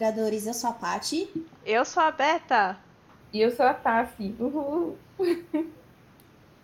conspiradores. 0.00 0.46
Eu 0.46 0.54
sou 0.54 0.70
a 0.70 0.72
Pati. 0.72 1.46
Eu 1.64 1.84
sou 1.84 2.02
a 2.02 2.10
Beta. 2.10 2.78
E 3.32 3.40
eu 3.40 3.54
sou 3.54 3.66
a 3.66 3.74
Tassi. 3.74 4.34
Uhul. 4.40 4.96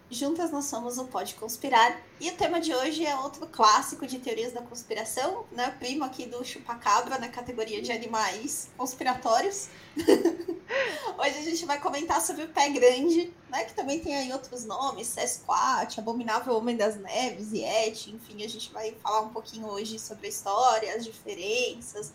Juntas 0.08 0.52
nós 0.52 0.66
somos 0.66 0.98
o 0.98 1.04
Pode 1.04 1.34
Conspirar. 1.34 2.00
E 2.20 2.30
o 2.30 2.36
tema 2.36 2.60
de 2.60 2.72
hoje 2.72 3.04
é 3.04 3.14
outro 3.16 3.46
clássico 3.48 4.06
de 4.06 4.20
teorias 4.20 4.52
da 4.52 4.62
conspiração, 4.62 5.44
né? 5.50 5.74
Primo 5.78 6.04
aqui 6.04 6.26
do 6.26 6.44
Chupacabra 6.44 7.18
na 7.18 7.28
categoria 7.28 7.82
de 7.82 7.92
animais 7.92 8.70
conspiratórios. 8.76 9.68
hoje 9.96 11.38
a 11.38 11.42
gente 11.42 11.66
vai 11.66 11.80
comentar 11.80 12.20
sobre 12.20 12.44
o 12.44 12.48
pé 12.48 12.70
grande, 12.70 13.32
né? 13.50 13.64
Que 13.64 13.74
também 13.74 14.00
tem 14.00 14.16
aí 14.16 14.32
outros 14.32 14.64
nomes, 14.64 15.08
Sasquatch, 15.08 15.98
Abominável 15.98 16.54
Homem 16.54 16.76
das 16.76 16.96
Neves, 16.96 17.52
Yeti, 17.52 18.12
enfim, 18.12 18.44
a 18.44 18.48
gente 18.48 18.72
vai 18.72 18.92
falar 19.02 19.22
um 19.22 19.30
pouquinho 19.30 19.66
hoje 19.66 19.98
sobre 19.98 20.26
a 20.26 20.30
história, 20.30 20.94
as 20.94 21.04
diferenças, 21.04 22.12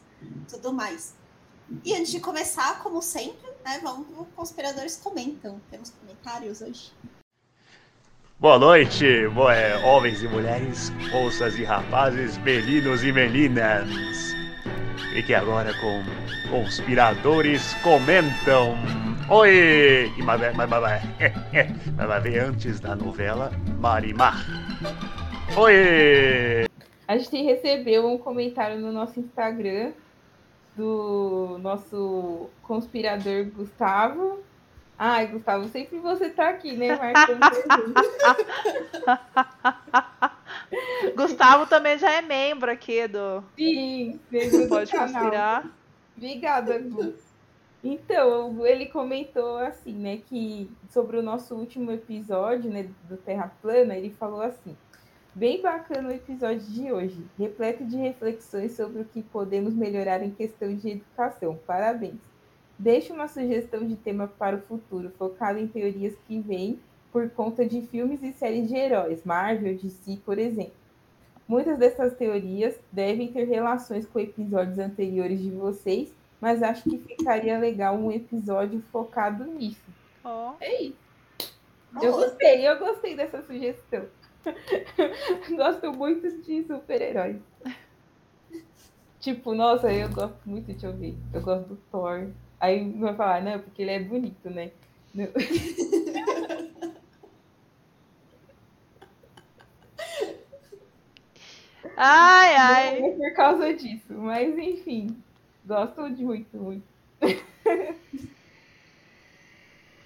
tudo 0.50 0.72
mais. 0.72 1.14
E 1.84 1.96
antes 1.96 2.12
de 2.12 2.20
começar, 2.20 2.80
como 2.84 3.02
sempre, 3.02 3.50
né? 3.66 3.80
Vamos 3.82 4.08
os 4.18 4.28
conspiradores 4.36 4.98
comentam. 4.98 5.60
Temos 5.70 5.90
comentários 5.92 6.62
hoje. 6.62 6.92
Boa 8.40 8.58
noite, 8.58 9.28
boa, 9.30 9.54
é, 9.54 9.78
homens 9.86 10.24
e 10.24 10.28
mulheres, 10.28 10.90
moças 11.12 11.58
e 11.60 11.64
rapazes, 11.64 12.38
meninos 12.40 13.04
e 13.04 13.12
meninas. 13.12 14.34
Fique 15.14 15.34
agora 15.34 15.72
com 15.80 16.04
Conspiradores 16.50 17.74
Comentam. 17.84 18.76
Oi! 19.30 20.12
Mas, 20.26 20.42
mas, 20.42 20.70
mas, 20.70 20.70
mas 21.96 22.08
vai 22.08 22.22
ver 22.22 22.40
antes 22.40 22.80
da 22.80 22.96
novela 22.96 23.52
Marimar. 23.80 24.44
Oi! 25.56 26.66
A 27.08 27.18
gente 27.18 27.44
recebeu 27.44 28.08
um 28.08 28.18
comentário 28.18 28.80
no 28.80 28.92
nosso 28.92 29.20
Instagram 29.20 29.94
do 30.76 31.60
nosso 31.62 32.50
conspirador 32.64 33.46
Gustavo 33.46 34.40
Ai, 35.04 35.26
Gustavo, 35.26 35.68
sempre 35.68 35.98
você 35.98 36.30
tá 36.30 36.50
aqui, 36.50 36.74
né, 36.74 36.96
marcando 36.96 37.42
Gustavo 41.18 41.66
também 41.66 41.98
já 41.98 42.12
é 42.12 42.22
membro 42.22 42.70
aqui 42.70 43.08
do. 43.08 43.44
Sim, 43.58 44.20
membro 44.30 44.70
Pode 44.70 44.92
conspirar. 44.92 45.68
Obrigada, 46.16 46.78
Gu. 46.78 47.16
Então, 47.84 48.64
ele 48.64 48.86
comentou 48.86 49.58
assim, 49.58 49.94
né, 49.94 50.18
que 50.18 50.70
sobre 50.88 51.18
o 51.18 51.24
nosso 51.24 51.56
último 51.56 51.92
episódio, 51.92 52.70
né, 52.70 52.88
do 53.10 53.18
Terra 53.18 53.52
Plana, 53.60 53.98
ele 53.98 54.12
falou 54.12 54.44
assim: 54.44 54.78
Bem 55.34 55.62
bacana 55.62 56.10
o 56.10 56.12
episódio 56.12 56.60
de 56.60 56.92
hoje, 56.92 57.26
repleto 57.40 57.86
de 57.86 57.96
reflexões 57.96 58.74
sobre 58.74 59.02
o 59.02 59.06
que 59.06 59.24
podemos 59.24 59.74
melhorar 59.74 60.22
em 60.22 60.30
questão 60.30 60.76
de 60.76 60.90
educação. 60.90 61.58
Parabéns. 61.66 62.20
Deixe 62.78 63.14
uma 63.14 63.30
sugestão 63.30 63.88
de 63.88 63.96
tema 63.96 64.28
para 64.28 64.58
o 64.58 64.62
futuro, 64.62 65.10
focado 65.18 65.58
em 65.58 65.68
teorias 65.68 66.14
que 66.28 66.38
vêm 66.42 66.78
por 67.14 67.30
conta 67.30 67.66
de 67.66 67.82
filmes 67.84 68.22
e 68.22 68.34
séries 68.34 68.68
de 68.68 68.76
heróis, 68.76 69.24
Marvel, 69.24 69.78
DC, 69.78 70.20
por 70.26 70.38
exemplo. 70.38 70.74
Muitas 71.48 71.78
dessas 71.78 72.14
teorias 72.18 72.78
devem 72.92 73.32
ter 73.32 73.46
relações 73.46 74.06
com 74.06 74.20
episódios 74.20 74.80
anteriores 74.80 75.40
de 75.40 75.50
vocês, 75.50 76.14
mas 76.42 76.62
acho 76.62 76.90
que 76.90 76.98
ficaria 76.98 77.58
legal 77.58 77.96
um 77.96 78.12
episódio 78.12 78.84
focado 78.92 79.46
nisso. 79.46 79.80
Oh. 80.26 80.52
É 80.60 80.84
isso. 80.84 80.98
Eu 82.02 82.12
gostei, 82.12 82.68
eu 82.68 82.80
gostei 82.80 83.16
dessa 83.16 83.42
sugestão. 83.44 84.06
Gosto 85.56 85.94
muito 85.94 86.30
de 86.42 86.64
super-heróis. 86.64 87.38
Tipo, 89.20 89.54
nossa, 89.54 89.92
eu 89.94 90.10
gosto 90.10 90.40
muito 90.46 90.74
de 90.74 90.88
ouvir. 90.88 91.16
Eu 91.34 91.42
gosto 91.42 91.68
do 91.68 91.76
Thor, 91.92 92.28
Aí 92.60 92.92
vai 93.00 93.16
falar, 93.16 93.42
não, 93.42 93.60
porque 93.60 93.82
ele 93.82 93.92
é 93.92 94.00
bonito, 94.00 94.50
né? 94.50 94.72
Ai, 101.98 102.56
ai. 102.56 103.00
Não 103.02 103.08
é 103.08 103.30
por 103.30 103.36
causa 103.36 103.74
disso, 103.74 104.14
mas 104.14 104.58
enfim, 104.58 105.16
gosto 105.66 106.10
de 106.10 106.24
muito, 106.24 106.58
muito. 106.58 106.84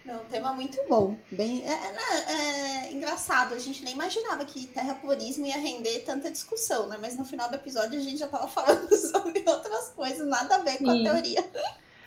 Não, 0.03 0.19
tema 0.45 0.53
muito 0.53 0.79
bom. 0.87 1.17
Bem, 1.31 1.63
é, 1.65 1.71
é, 1.71 2.87
é, 2.87 2.93
engraçado, 2.93 3.53
a 3.55 3.59
gente 3.59 3.83
nem 3.83 3.93
imaginava 3.93 4.45
que 4.45 4.67
terraplanismo 4.67 5.45
ia 5.45 5.57
render 5.57 6.01
tanta 6.01 6.29
discussão, 6.29 6.87
né? 6.87 6.97
Mas 7.01 7.17
no 7.17 7.25
final 7.25 7.49
do 7.49 7.55
episódio 7.55 7.99
a 7.99 8.03
gente 8.03 8.17
já 8.17 8.25
estava 8.25 8.47
falando 8.49 8.95
sobre 8.95 9.43
outras 9.47 9.89
coisas, 9.89 10.27
nada 10.27 10.55
a 10.55 10.59
ver 10.59 10.77
com 10.77 10.91
Sim. 10.91 11.07
a 11.07 11.11
teoria. 11.11 11.39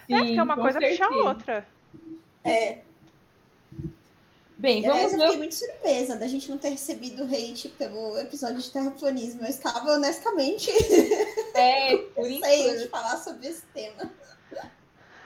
é, 0.08 0.18
porque 0.18 0.38
é 0.38 0.42
uma 0.42 0.56
coisa 0.56 0.78
puxa 0.78 1.04
a 1.04 1.16
outra. 1.16 1.66
É. 2.44 2.78
Bem, 4.56 4.84
Aliás, 4.84 5.12
vamos 5.12 5.12
eu 5.12 5.18
ver. 5.18 5.24
fiquei 5.24 5.38
muito 5.38 5.54
surpresa 5.54 6.16
da 6.16 6.26
gente 6.26 6.50
não 6.50 6.58
ter 6.58 6.70
recebido 6.70 7.22
hate 7.22 7.68
pelo 7.70 8.18
episódio 8.18 8.58
de 8.58 8.70
terraplanismo. 8.70 9.42
Eu 9.42 9.48
estava 9.48 9.92
honestamente 9.92 10.68
É, 11.54 11.96
por 12.14 12.26
de 12.26 12.88
falar 12.88 13.18
sobre 13.18 13.48
esse 13.48 13.62
tema. 13.72 14.10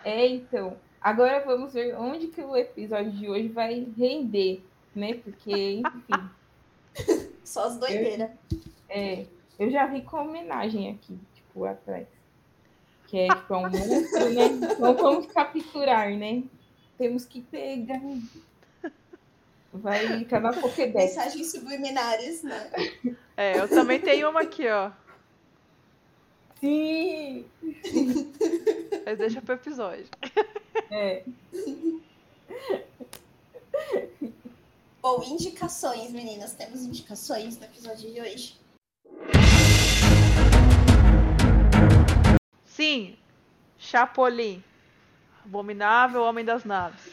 É, 0.05 0.27
então. 0.27 0.77
Agora 1.03 1.45
vamos 1.45 1.73
ver 1.73 1.97
onde 1.97 2.29
que 2.29 2.41
o 2.41 2.57
episódio 2.57 3.11
de 3.11 3.29
hoje 3.29 3.49
vai 3.49 3.87
render, 3.97 4.63
né? 4.95 5.15
Porque, 5.15 5.81
enfim, 5.81 6.31
Só 7.45 7.65
as 7.65 7.79
doideiras. 7.79 8.31
é, 8.89 9.27
eu 9.59 9.71
já 9.71 9.87
vi 9.87 10.03
com 10.03 10.19
homenagem 10.19 10.91
aqui, 10.91 11.19
tipo, 11.35 11.65
atrás. 11.65 12.07
Que 13.07 13.19
é 13.19 13.29
tipo 13.29 13.53
é 13.53 13.57
um 13.57 13.63
monstro, 13.63 14.31
né? 14.33 14.47
Então 14.47 14.95
vamos 14.95 15.27
capturar, 15.27 16.11
né? 16.11 16.45
Temos 16.97 17.25
que 17.25 17.43
pegar. 17.43 18.01
Vai 19.73 20.19
ficar 20.19 20.41
na 20.41 20.53
Pokédex. 20.53 21.17
Mensagens 21.17 21.51
subliminares, 21.51 22.43
né? 22.43 22.71
É, 23.37 23.59
eu 23.59 23.69
também 23.69 24.01
tenho 24.01 24.31
uma 24.31 24.43
aqui, 24.43 24.69
ó. 24.69 24.91
Sim! 26.63 27.45
Mas 29.05 29.19
deixa 29.19 29.43
pro 29.43 29.55
episódio. 29.55 30.07
É. 30.93 31.25
Bom, 35.01 35.25
indicações, 35.25 36.13
meninas. 36.13 36.53
Temos 36.53 36.83
indicações 36.83 37.59
no 37.59 37.65
episódio 37.65 38.13
de 38.13 38.21
hoje. 38.21 38.57
Sim, 42.65 43.17
Chapolin. 43.77 44.63
Abominável 45.45 46.23
Homem 46.23 46.45
das 46.45 46.65
Naves. 46.65 47.11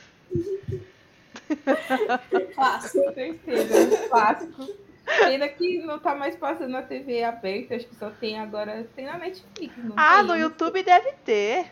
Clássico. 2.54 3.14
Certeza, 3.16 4.04
um 4.04 4.10
clássico. 4.10 4.89
Pena 5.18 5.48
que 5.48 5.80
não 5.80 6.00
tá 6.00 6.16
mais 6.16 6.36
passando 6.36 6.70
na 6.72 6.82
TV 6.82 7.24
aberta, 7.24 7.76
acho 7.76 7.88
que 7.88 7.96
só 7.96 8.10
tem 8.12 8.40
agora. 8.40 8.88
Tem 8.96 9.06
na 9.06 9.18
Netflix. 9.18 9.74
Não 9.78 9.96
Ah, 9.98 10.18
tem? 10.20 10.28
no 10.28 10.36
YouTube 10.38 10.84
deve 10.84 11.12
ter. 11.26 11.66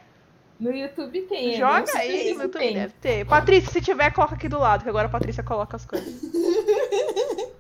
No 0.60 0.72
YouTube 0.72 1.22
tem. 1.24 1.54
é, 1.54 1.58
Joga 1.58 1.98
aí 2.00 2.34
no 2.34 2.44
YouTube, 2.44 2.60
tem. 2.60 2.74
deve 2.74 2.94
ter. 3.00 3.26
Patrícia, 3.26 3.72
se 3.72 3.80
tiver, 3.80 4.12
coloca 4.12 4.34
aqui 4.36 4.50
do 4.50 4.58
lado, 4.58 4.84
que 4.84 4.90
agora 4.90 5.08
a 5.08 5.12
Patrícia 5.12 5.44
coloca 5.44 5.76
as 5.76 5.86
coisas. 5.86 6.22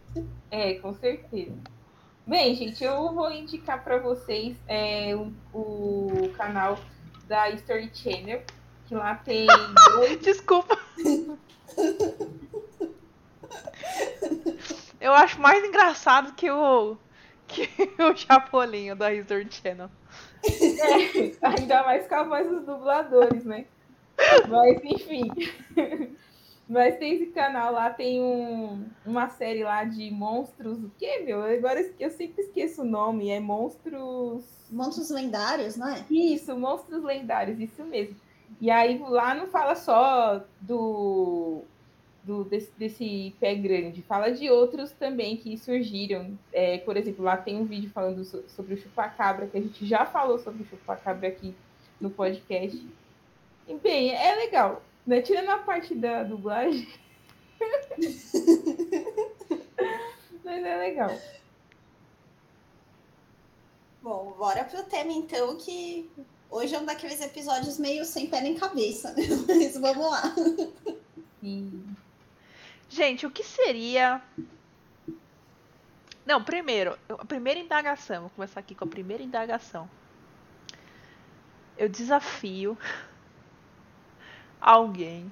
É, 0.49 0.75
com 0.75 0.93
certeza. 0.93 1.51
Bem, 2.25 2.55
gente, 2.55 2.81
eu 2.83 3.13
vou 3.13 3.29
indicar 3.29 3.83
para 3.83 3.97
vocês 3.99 4.55
é, 4.67 5.13
o, 5.13 5.31
o 5.53 6.29
canal 6.37 6.79
da 7.27 7.49
History 7.49 7.91
Channel, 7.93 8.41
que 8.87 8.95
lá 8.95 9.13
tem 9.15 9.45
dois. 9.93 10.19
Desculpa. 10.21 10.79
Eu 14.99 15.13
acho 15.13 15.39
mais 15.39 15.63
engraçado 15.63 16.33
que 16.33 16.49
o 16.49 16.97
que 17.47 17.67
o 18.01 18.15
Chapolin 18.15 18.95
da 18.95 19.13
History 19.13 19.47
Channel. 19.49 19.89
É, 20.43 21.47
ainda 21.47 21.83
mais 21.83 22.07
com 22.07 22.15
a 22.15 22.23
voz 22.23 22.47
dos 22.47 22.65
dubladores, 22.65 23.45
né? 23.45 23.65
Mas, 24.47 24.83
enfim. 24.83 25.29
Mas 26.69 26.97
tem 26.97 27.13
esse 27.13 27.27
canal 27.27 27.71
lá, 27.71 27.89
tem 27.89 28.21
um, 28.21 28.85
uma 29.05 29.29
série 29.29 29.63
lá 29.63 29.85
de 29.85 30.11
monstros. 30.11 30.77
O 30.83 30.91
que, 30.97 31.19
meu? 31.19 31.41
Agora 31.41 31.79
eu 31.97 32.09
sempre 32.11 32.43
esqueço 32.43 32.81
o 32.81 32.85
nome. 32.85 33.29
É 33.29 33.39
Monstros. 33.39 34.43
Monstros 34.69 35.09
lendários, 35.09 35.77
não 35.77 35.87
é? 35.87 36.03
Isso, 36.11 36.57
Monstros 36.57 37.01
Lendários, 37.01 37.57
isso 37.57 37.85
mesmo. 37.85 38.17
E 38.59 38.69
aí 38.69 38.97
lá 38.97 39.33
não 39.33 39.47
fala 39.47 39.75
só 39.75 40.43
do, 40.59 41.63
do 42.27 42.43
desse, 42.43 42.69
desse 42.77 43.33
pé 43.39 43.55
grande, 43.55 44.01
fala 44.01 44.29
de 44.29 44.49
outros 44.49 44.91
também 44.91 45.37
que 45.37 45.57
surgiram. 45.57 46.37
É, 46.51 46.77
por 46.79 46.97
exemplo, 46.97 47.23
lá 47.23 47.37
tem 47.37 47.55
um 47.57 47.65
vídeo 47.65 47.89
falando 47.89 48.23
so- 48.25 48.43
sobre 48.49 48.73
o 48.73 48.77
chupacabra, 48.77 49.47
que 49.47 49.57
a 49.57 49.61
gente 49.61 49.85
já 49.85 50.05
falou 50.05 50.37
sobre 50.37 50.63
o 50.63 50.65
chupacabra 50.65 51.29
aqui 51.29 51.55
no 51.99 52.09
podcast. 52.09 52.85
E 53.67 53.73
bem, 53.75 54.13
é 54.13 54.35
legal. 54.35 54.81
Né? 55.05 55.21
Tirando 55.21 55.49
a 55.49 55.57
parte 55.57 55.95
da 55.95 56.23
dublagem. 56.23 56.87
Mas 60.43 60.63
é 60.63 60.77
legal. 60.77 61.17
Bom, 64.03 64.35
bora 64.37 64.63
pro 64.65 64.83
tema 64.83 65.11
então, 65.11 65.57
que 65.57 66.09
Hoje 66.49 66.73
é 66.73 66.79
um 66.79 66.85
daqueles 66.85 67.21
episódios 67.21 67.77
meio 67.77 68.05
sem 68.05 68.27
pé 68.27 68.41
nem 68.41 68.55
cabeça, 68.55 69.13
né? 69.13 69.23
Mas 69.47 69.77
vamos 69.77 70.09
lá. 70.09 70.33
Sim. 71.41 71.83
Gente, 72.97 73.27
o 73.27 73.29
que 73.29 73.43
seria. 73.43 74.19
Não, 76.25 76.43
primeiro, 76.43 76.97
a 77.07 77.23
primeira 77.23 77.59
indagação. 77.59 78.21
Vou 78.21 78.31
começar 78.31 78.59
aqui 78.59 78.73
com 78.73 78.85
a 78.85 78.87
primeira 78.87 79.21
indagação. 79.21 79.87
Eu 81.77 81.87
desafio 81.87 82.75
alguém 84.59 85.31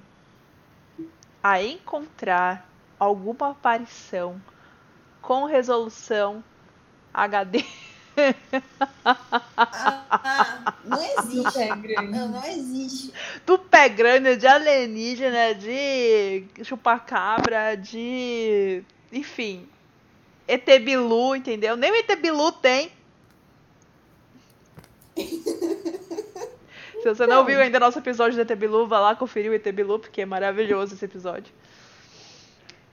a 1.42 1.60
encontrar 1.60 2.70
alguma 3.00 3.50
aparição 3.50 4.40
com 5.20 5.44
resolução 5.44 6.44
HD. 7.12 7.64
Ah, 9.04 10.74
não 10.84 11.02
existe. 11.02 11.58
É 11.58 11.76
grande. 11.76 12.10
Não, 12.10 12.28
não 12.28 12.44
existe. 12.44 13.12
do 13.44 13.58
pé 13.58 13.88
grande, 13.88 14.36
de 14.36 14.46
alienígena, 14.46 15.54
de 15.54 16.44
chupacabra, 16.64 17.76
de. 17.76 18.82
Enfim. 19.12 19.68
ET 20.48 20.64
Bilu, 20.82 21.34
entendeu? 21.36 21.76
Nem 21.76 21.90
o 21.90 21.94
ET 21.96 22.16
Bilu 22.20 22.52
tem. 22.52 22.90
Se 25.16 27.04
você 27.14 27.26
não 27.26 27.42
Então. 27.42 27.44
viu 27.46 27.60
ainda 27.60 27.78
nosso 27.80 27.98
episódio 27.98 28.36
do 28.36 28.40
ET 28.52 28.58
Bilu, 28.58 28.86
vá 28.86 28.98
lá 29.00 29.14
conferir 29.14 29.50
o 29.50 29.54
ET 29.54 29.66
Bilu, 29.72 29.98
porque 29.98 30.22
é 30.22 30.26
maravilhoso 30.26 30.94
esse 30.94 31.04
episódio. 31.04 31.52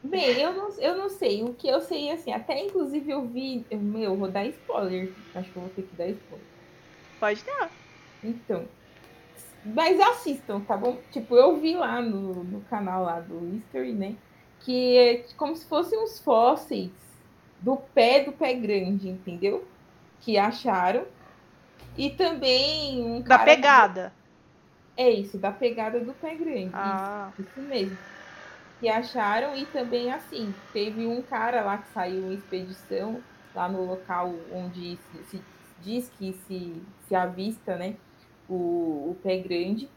Bem, 0.04 0.38
eu 0.40 0.54
não, 0.54 0.70
eu 0.80 0.98
não 0.98 1.10
sei. 1.10 1.44
O 1.44 1.54
que 1.54 1.68
eu 1.68 1.80
sei, 1.80 2.12
assim, 2.12 2.34
até 2.34 2.60
inclusive 2.60 3.10
eu 3.10 3.26
vi. 3.26 3.66
Meu, 3.72 4.02
eu 4.02 4.16
vou 4.18 4.30
dar 4.30 4.46
spoiler. 4.48 5.14
Acho 5.34 5.50
que 5.50 5.56
eu 5.56 5.62
vou 5.62 5.72
ter 5.72 5.84
que 5.84 5.96
dar 5.96 6.08
spoiler. 6.10 6.46
Pode 7.20 7.44
dar. 7.46 7.72
Então. 8.22 8.66
Mas 9.66 9.98
assistam, 10.00 10.60
tá 10.60 10.76
bom? 10.76 10.98
Tipo, 11.10 11.38
eu 11.38 11.56
vi 11.58 11.74
lá 11.74 12.02
no, 12.02 12.44
no 12.44 12.62
canal 12.62 13.04
lá 13.04 13.22
do 13.22 13.56
History, 13.56 13.94
né? 13.94 14.16
Que 14.60 14.98
é 14.98 15.26
como 15.38 15.56
se 15.56 15.66
fossem 15.66 15.98
uns 15.98 16.20
fósseis 16.20 16.92
do 17.62 17.78
pé 17.78 18.26
do 18.26 18.34
pé 18.34 18.54
grande, 18.54 19.08
entendeu? 19.08 19.66
Que 20.20 20.38
acharam. 20.38 21.06
E 21.98 22.10
também 22.10 23.02
um 23.02 23.22
Da 23.22 23.40
pegada. 23.40 24.14
É 24.98 25.10
isso, 25.10 25.38
da 25.38 25.52
pegada 25.52 26.00
do 26.02 26.14
pé 26.14 26.36
grande. 26.36 26.72
Ah. 26.74 27.32
Isso, 27.40 27.50
isso 27.50 27.62
mesmo. 27.62 27.98
Que 28.84 28.90
acharam 28.90 29.56
e 29.56 29.66
também 29.68 30.12
assim, 30.12 30.54
teve 30.74 31.08
um 31.08 31.22
cara 31.22 31.62
lá 31.62 31.78
que 31.78 31.88
saiu 31.94 32.30
em 32.30 32.34
expedição 32.34 33.24
lá 33.56 33.70
no 33.70 33.86
local 33.86 34.36
onde 34.52 34.98
se, 34.98 35.24
se 35.24 35.42
diz 35.82 36.10
que 36.10 36.34
se, 36.34 36.84
se 37.08 37.16
avista, 37.16 37.78
né, 37.78 37.96
o, 38.50 39.12
o 39.12 39.18
pé 39.24 39.38
grande. 39.38 39.88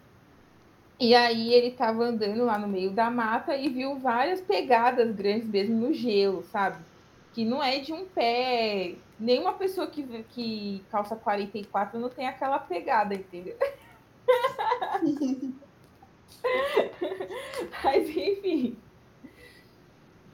E 1.01 1.17
aí 1.17 1.53
ele 1.53 1.73
tava 1.73 2.05
andando 2.05 2.45
lá 2.45 2.57
no 2.57 2.69
meio 2.69 2.93
da 2.93 3.11
mata 3.11 3.57
e 3.57 3.69
viu 3.69 3.99
várias 3.99 4.41
pegadas 4.41 5.11
grandes 5.17 5.49
mesmo 5.49 5.75
no 5.75 5.93
gelo, 5.93 6.45
sabe? 6.45 6.79
Que 7.33 7.45
não 7.45 7.61
é 7.61 7.81
de 7.81 7.93
um 7.93 8.05
pé. 8.05 8.95
Nenhuma 9.19 9.55
pessoa 9.55 9.89
que, 9.89 10.05
que 10.31 10.85
calça 10.93 11.17
44 11.17 11.99
não 11.99 12.09
tem 12.09 12.29
aquela 12.29 12.61
pegada, 12.61 13.17
entendeu? 13.17 13.57
Mas 17.85 18.09
enfim. 18.09 18.77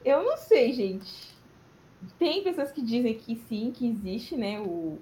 Eu 0.03 0.23
não 0.23 0.37
sei, 0.37 0.73
gente. 0.73 1.33
Tem 2.19 2.43
pessoas 2.43 2.71
que 2.71 2.81
dizem 2.81 3.13
que 3.13 3.35
sim, 3.47 3.71
que 3.71 3.87
existe, 3.87 4.35
né? 4.35 4.59
O, 4.59 4.97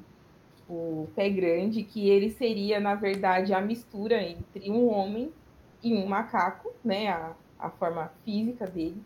o 0.70 1.08
pé 1.16 1.30
grande, 1.30 1.84
que 1.84 2.10
ele 2.10 2.30
seria, 2.30 2.80
na 2.80 2.96
verdade, 2.96 3.54
a 3.54 3.62
mistura 3.62 4.22
entre 4.22 4.70
um 4.70 4.88
homem 4.90 5.32
e 5.84 5.94
um 5.94 6.06
macaco, 6.06 6.72
né? 6.84 7.10
A, 7.10 7.34
a 7.60 7.70
forma 7.70 8.12
física 8.24 8.68
dele. 8.68 9.02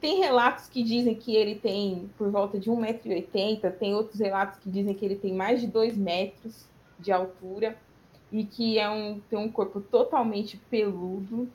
Tem 0.00 0.20
relatos 0.20 0.68
que 0.68 0.82
dizem 0.82 1.14
que 1.14 1.34
ele 1.34 1.54
tem 1.54 2.10
por 2.18 2.30
volta 2.30 2.58
de 2.58 2.70
1,80m, 2.70 3.72
tem 3.78 3.94
outros 3.94 4.20
relatos 4.20 4.58
que 4.58 4.68
dizem 4.68 4.94
que 4.94 5.04
ele 5.04 5.16
tem 5.16 5.32
mais 5.32 5.60
de 5.60 5.66
2 5.66 5.96
metros 5.96 6.68
de 6.98 7.10
altura 7.10 7.76
e 8.34 8.44
que 8.44 8.80
é 8.80 8.90
um, 8.90 9.20
tem 9.30 9.38
um 9.38 9.48
corpo 9.48 9.80
totalmente 9.80 10.56
peludo 10.68 11.48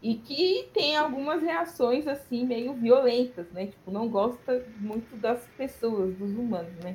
e 0.00 0.14
que 0.14 0.70
tem 0.72 0.96
algumas 0.96 1.42
reações 1.42 2.06
assim 2.06 2.46
meio 2.46 2.72
violentas, 2.72 3.50
né? 3.50 3.66
Tipo, 3.66 3.90
não 3.90 4.08
gosta 4.08 4.64
muito 4.76 5.16
das 5.16 5.44
pessoas, 5.56 6.14
dos 6.14 6.30
humanos, 6.30 6.72
né? 6.84 6.94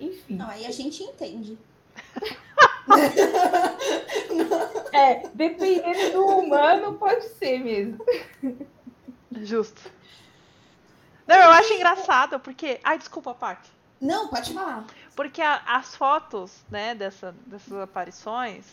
Enfim. 0.00 0.34
Não, 0.34 0.48
aí 0.48 0.66
a 0.66 0.72
gente 0.72 1.04
entende. 1.04 1.56
É, 4.92 5.28
dependendo 5.32 6.12
do 6.12 6.26
humano, 6.26 6.94
pode 6.94 7.24
ser 7.28 7.60
mesmo. 7.60 8.04
Justo. 9.30 9.80
Não, 11.28 11.36
eu 11.36 11.50
acho 11.50 11.72
engraçado, 11.72 12.40
porque. 12.40 12.80
Ai, 12.82 12.98
desculpa, 12.98 13.32
Paty. 13.32 13.70
Não, 14.00 14.26
pode 14.28 14.52
falar. 14.52 14.84
Porque 15.20 15.42
a- 15.42 15.60
as 15.66 15.94
fotos, 15.94 16.64
né, 16.70 16.94
dessa, 16.94 17.34
dessas 17.44 17.78
aparições, 17.78 18.64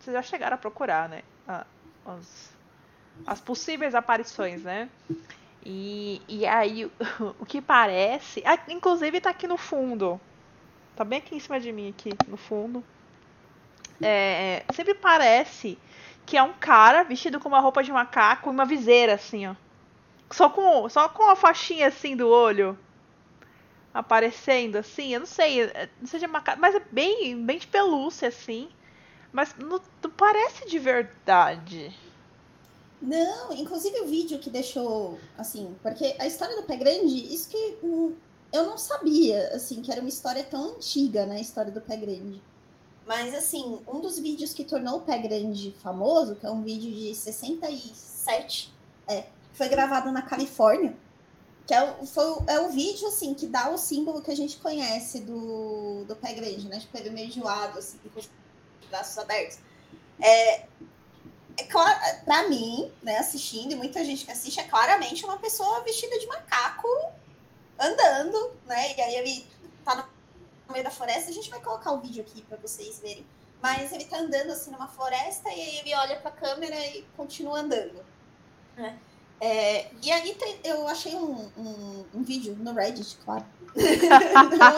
vocês 0.00 0.14
já 0.14 0.22
chegaram 0.22 0.54
a 0.54 0.58
procurar, 0.58 1.06
né? 1.06 1.20
a- 1.46 1.66
as, 2.06 2.50
as 3.26 3.40
possíveis 3.42 3.94
aparições, 3.94 4.62
né? 4.62 4.88
E, 5.62 6.22
e 6.26 6.46
aí, 6.46 6.90
o 7.38 7.44
que 7.44 7.60
parece. 7.60 8.42
ah, 8.46 8.58
inclusive 8.70 9.20
tá 9.20 9.28
aqui 9.28 9.46
no 9.46 9.58
fundo. 9.58 10.18
Tá 10.96 11.04
bem 11.04 11.18
aqui 11.18 11.36
em 11.36 11.40
cima 11.40 11.60
de 11.60 11.70
mim, 11.70 11.90
aqui 11.90 12.08
no 12.26 12.38
fundo. 12.38 12.82
É, 14.00 14.64
sempre 14.72 14.94
parece 14.94 15.78
que 16.24 16.38
é 16.38 16.42
um 16.42 16.54
cara 16.54 17.02
vestido 17.02 17.38
com 17.38 17.50
uma 17.50 17.60
roupa 17.60 17.82
de 17.82 17.92
macaco 17.92 18.48
e 18.48 18.50
uma 18.50 18.64
viseira, 18.64 19.12
assim, 19.12 19.46
ó. 19.46 19.54
Só 20.30 20.48
com, 20.48 20.88
só 20.88 21.10
com 21.10 21.28
a 21.28 21.36
faixinha 21.36 21.88
assim 21.88 22.16
do 22.16 22.26
olho 22.30 22.78
aparecendo 23.94 24.76
assim, 24.76 25.14
eu 25.14 25.20
não 25.20 25.26
sei, 25.26 25.62
é- 25.62 25.90
não 26.00 26.06
seja 26.06 26.28
macaco, 26.28 26.60
mas 26.60 26.74
é 26.74 26.80
bem, 26.90 27.44
bem 27.44 27.58
de 27.58 27.66
pelúcia 27.66 28.28
assim. 28.28 28.70
Mas 29.32 29.54
não, 29.56 29.80
não 30.02 30.10
parece 30.10 30.66
de 30.68 30.78
verdade. 30.78 31.94
Não, 33.00 33.52
inclusive 33.52 34.00
o 34.00 34.06
vídeo 34.06 34.38
que 34.38 34.48
deixou, 34.48 35.18
assim, 35.36 35.76
porque 35.82 36.14
a 36.20 36.26
história 36.26 36.54
do 36.56 36.62
Pé 36.62 36.76
Grande, 36.76 37.34
isso 37.34 37.48
que 37.48 37.78
hum, 37.82 38.16
eu 38.52 38.64
não 38.66 38.78
sabia, 38.78 39.48
assim, 39.54 39.82
que 39.82 39.90
era 39.90 40.00
uma 40.00 40.08
história 40.08 40.44
tão 40.44 40.76
antiga, 40.76 41.26
né, 41.26 41.36
a 41.38 41.40
história 41.40 41.72
do 41.72 41.80
Pé 41.80 41.96
Grande. 41.96 42.40
Mas, 43.06 43.34
assim, 43.34 43.82
um 43.88 44.00
dos 44.00 44.18
vídeos 44.18 44.54
que 44.54 44.64
tornou 44.64 44.98
o 44.98 45.02
Pé 45.02 45.18
Grande 45.18 45.72
famoso, 45.82 46.36
que 46.36 46.46
é 46.46 46.50
um 46.50 46.62
vídeo 46.62 46.92
de 46.92 47.14
67, 47.14 48.72
é, 49.08 49.26
foi 49.52 49.68
gravado 49.68 50.12
na 50.12 50.22
Califórnia, 50.22 50.96
que 51.66 51.74
é 51.74 52.06
foi, 52.06 52.24
é 52.48 52.60
o 52.60 52.70
vídeo, 52.70 53.06
assim, 53.08 53.34
que 53.34 53.46
dá 53.46 53.70
o 53.70 53.78
símbolo 53.78 54.22
que 54.22 54.30
a 54.30 54.36
gente 54.36 54.56
conhece 54.58 55.20
do, 55.20 56.04
do 56.04 56.16
Pé 56.16 56.32
Grande, 56.34 56.68
né, 56.68 56.80
tipo, 56.80 56.96
ele 56.96 57.10
meio 57.10 57.30
joado, 57.30 57.78
assim, 57.78 57.98
com 58.12 58.18
os 58.18 58.28
braços 58.88 59.16
abertos. 59.18 59.58
É, 60.20 60.66
é 61.56 61.64
claro, 61.68 61.98
pra 62.24 62.48
mim, 62.48 62.90
né, 63.02 63.18
assistindo, 63.18 63.72
e 63.72 63.76
muita 63.76 64.04
gente 64.04 64.24
que 64.24 64.32
assiste, 64.32 64.60
é 64.60 64.64
claramente 64.64 65.24
uma 65.24 65.38
pessoa 65.38 65.80
vestida 65.82 66.18
de 66.18 66.26
macaco 66.26 66.88
andando, 67.78 68.52
né? 68.66 68.96
E 68.96 69.00
aí 69.00 69.14
ele 69.16 69.46
tá 69.84 69.96
no 70.66 70.72
meio 70.72 70.84
da 70.84 70.90
floresta, 70.90 71.30
a 71.30 71.34
gente 71.34 71.50
vai 71.50 71.60
colocar 71.60 71.92
o 71.92 72.00
vídeo 72.00 72.22
aqui 72.22 72.42
pra 72.42 72.56
vocês 72.58 72.98
verem. 73.00 73.26
Mas 73.60 73.92
ele 73.92 74.04
tá 74.04 74.18
andando 74.18 74.50
assim 74.50 74.70
numa 74.70 74.88
floresta 74.88 75.48
e 75.48 75.60
aí 75.60 75.78
ele 75.78 75.94
olha 75.94 76.16
pra 76.20 76.30
câmera 76.32 76.76
e 76.86 77.02
continua 77.16 77.60
andando. 77.60 78.04
né? 78.76 78.98
É, 79.44 79.90
e 80.00 80.12
aí 80.12 80.34
tem- 80.36 80.60
eu 80.62 80.86
achei 80.86 81.16
um, 81.16 81.50
um, 81.58 82.04
um 82.14 82.22
vídeo 82.22 82.54
no 82.60 82.72
Reddit, 82.72 83.18
claro. 83.24 83.44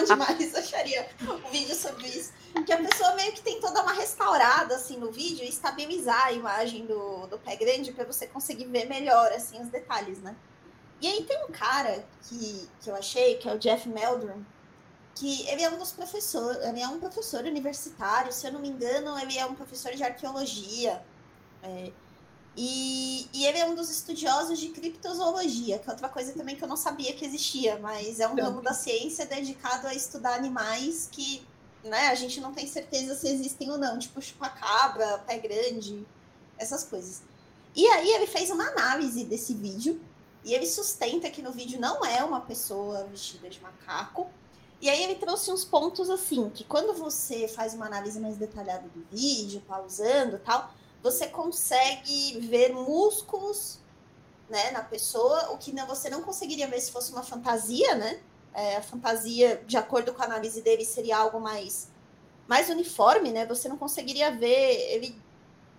Onde 0.01 0.17
mais 0.17 0.55
acharia 0.55 1.07
um 1.21 1.51
vídeo 1.51 1.75
sobre 1.75 2.07
isso? 2.07 2.33
Que 2.65 2.73
a 2.73 2.79
pessoa 2.79 3.15
meio 3.15 3.33
que 3.35 3.43
tentou 3.43 3.71
dar 3.75 3.83
uma 3.83 3.93
restaurada 3.93 4.75
assim 4.75 4.97
no 4.97 5.13
vídeo 5.13 5.45
e 5.45 5.49
estabilizar 5.51 6.29
a 6.29 6.33
imagem 6.33 6.87
do, 6.87 7.27
do 7.27 7.39
pé 7.39 7.57
grande 7.57 7.93
para 7.93 8.05
você 8.07 8.27
conseguir 8.27 8.65
ver 8.65 8.87
melhor 8.87 9.31
assim 9.33 9.61
os 9.61 9.69
detalhes, 9.69 10.21
né? 10.23 10.35
E 10.99 11.09
aí 11.09 11.23
tem 11.25 11.45
um 11.45 11.53
cara 11.53 12.03
que, 12.23 12.67
que 12.81 12.89
eu 12.89 12.97
achei, 12.97 13.35
que 13.37 13.47
é 13.47 13.53
o 13.55 13.59
Jeff 13.59 13.87
Meldrum, 13.87 14.43
que 15.15 15.47
ele 15.49 15.63
é 15.63 15.69
um 15.69 15.77
dos 15.77 15.93
professores, 15.93 16.65
ele 16.65 16.81
é 16.81 16.89
um 16.89 16.99
professor 16.99 17.45
universitário, 17.45 18.33
se 18.33 18.47
eu 18.47 18.53
não 18.53 18.61
me 18.61 18.69
engano, 18.69 19.19
ele 19.19 19.37
é 19.37 19.45
um 19.45 19.55
professor 19.55 19.93
de 19.93 20.03
arqueologia. 20.03 21.03
é, 21.63 21.91
e, 22.57 23.29
e 23.33 23.47
ele 23.47 23.59
é 23.59 23.67
um 23.67 23.75
dos 23.75 23.91
estudiosos 23.91 24.59
de 24.59 24.69
criptozoologia, 24.69 25.79
que 25.79 25.89
é 25.89 25.93
outra 25.93 26.09
coisa 26.09 26.33
também 26.33 26.55
que 26.57 26.63
eu 26.63 26.69
não 26.69 26.77
sabia 26.77 27.13
que 27.13 27.25
existia, 27.25 27.79
mas 27.79 28.21
é 28.21 28.29
um 28.29 28.35
ramo 28.35 28.63
da 28.63 28.73
ciência 28.73 29.27
dedicado 29.27 29.87
a 29.87 29.95
estudar 29.95 30.35
animais 30.35 31.09
que 31.11 31.45
né, 31.83 32.09
a 32.09 32.15
gente 32.15 32.41
não 32.41 32.53
tem 32.53 32.67
certeza 32.67 33.15
se 33.15 33.29
existem 33.29 33.71
ou 33.71 33.77
não, 33.77 33.99
tipo 33.99 34.23
chupacabra, 34.23 35.19
pé 35.27 35.39
grande, 35.39 36.07
essas 36.57 36.85
coisas. 36.85 37.23
E 37.75 37.87
aí 37.89 38.09
ele 38.09 38.27
fez 38.27 38.51
uma 38.51 38.69
análise 38.69 39.25
desse 39.25 39.53
vídeo, 39.53 40.01
e 40.45 40.53
ele 40.53 40.67
sustenta 40.67 41.31
que 41.31 41.41
no 41.41 41.51
vídeo 41.51 41.81
não 41.81 42.05
é 42.05 42.23
uma 42.23 42.41
pessoa 42.41 43.05
vestida 43.05 43.49
de 43.49 43.61
macaco, 43.61 44.29
E 44.81 44.91
aí 44.91 45.03
ele 45.03 45.15
trouxe 45.15 45.51
uns 45.51 45.65
pontos 45.65 46.11
assim, 46.11 46.51
que 46.51 46.63
quando 46.63 46.93
você 46.93 47.49
faz 47.49 47.73
uma 47.73 47.87
análise 47.87 48.21
mais 48.21 48.37
detalhada 48.37 48.87
do 48.95 49.07
vídeo, 49.11 49.63
pausando 49.67 50.39
tal, 50.45 50.75
você 51.05 51.27
consegue 51.27 52.41
ver 52.41 52.73
músculos 52.73 53.79
né, 54.49 54.71
na 54.71 54.83
pessoa, 54.83 55.53
o 55.53 55.59
que 55.59 55.71
não, 55.71 55.87
você 55.87 56.09
não 56.09 56.23
conseguiria 56.23 56.67
ver 56.67 56.81
se 56.81 56.91
fosse 56.91 57.13
uma 57.13 57.23
fantasia, 57.23 57.95
né? 57.95 58.23
É, 58.55 58.77
a 58.77 58.83
fantasia, 58.83 59.63
de 59.67 59.77
acordo 59.77 60.15
com 60.15 60.23
a 60.23 60.25
análise 60.25 60.63
dele, 60.63 60.83
seria 60.83 61.19
algo 61.19 61.39
mais, 61.39 61.91
mais 62.49 62.71
uniforme, 62.71 63.33
né? 63.33 63.45
Você 63.45 63.69
não 63.69 63.77
conseguiria 63.77 64.31
ver. 64.31 64.95
Ele, 64.95 65.21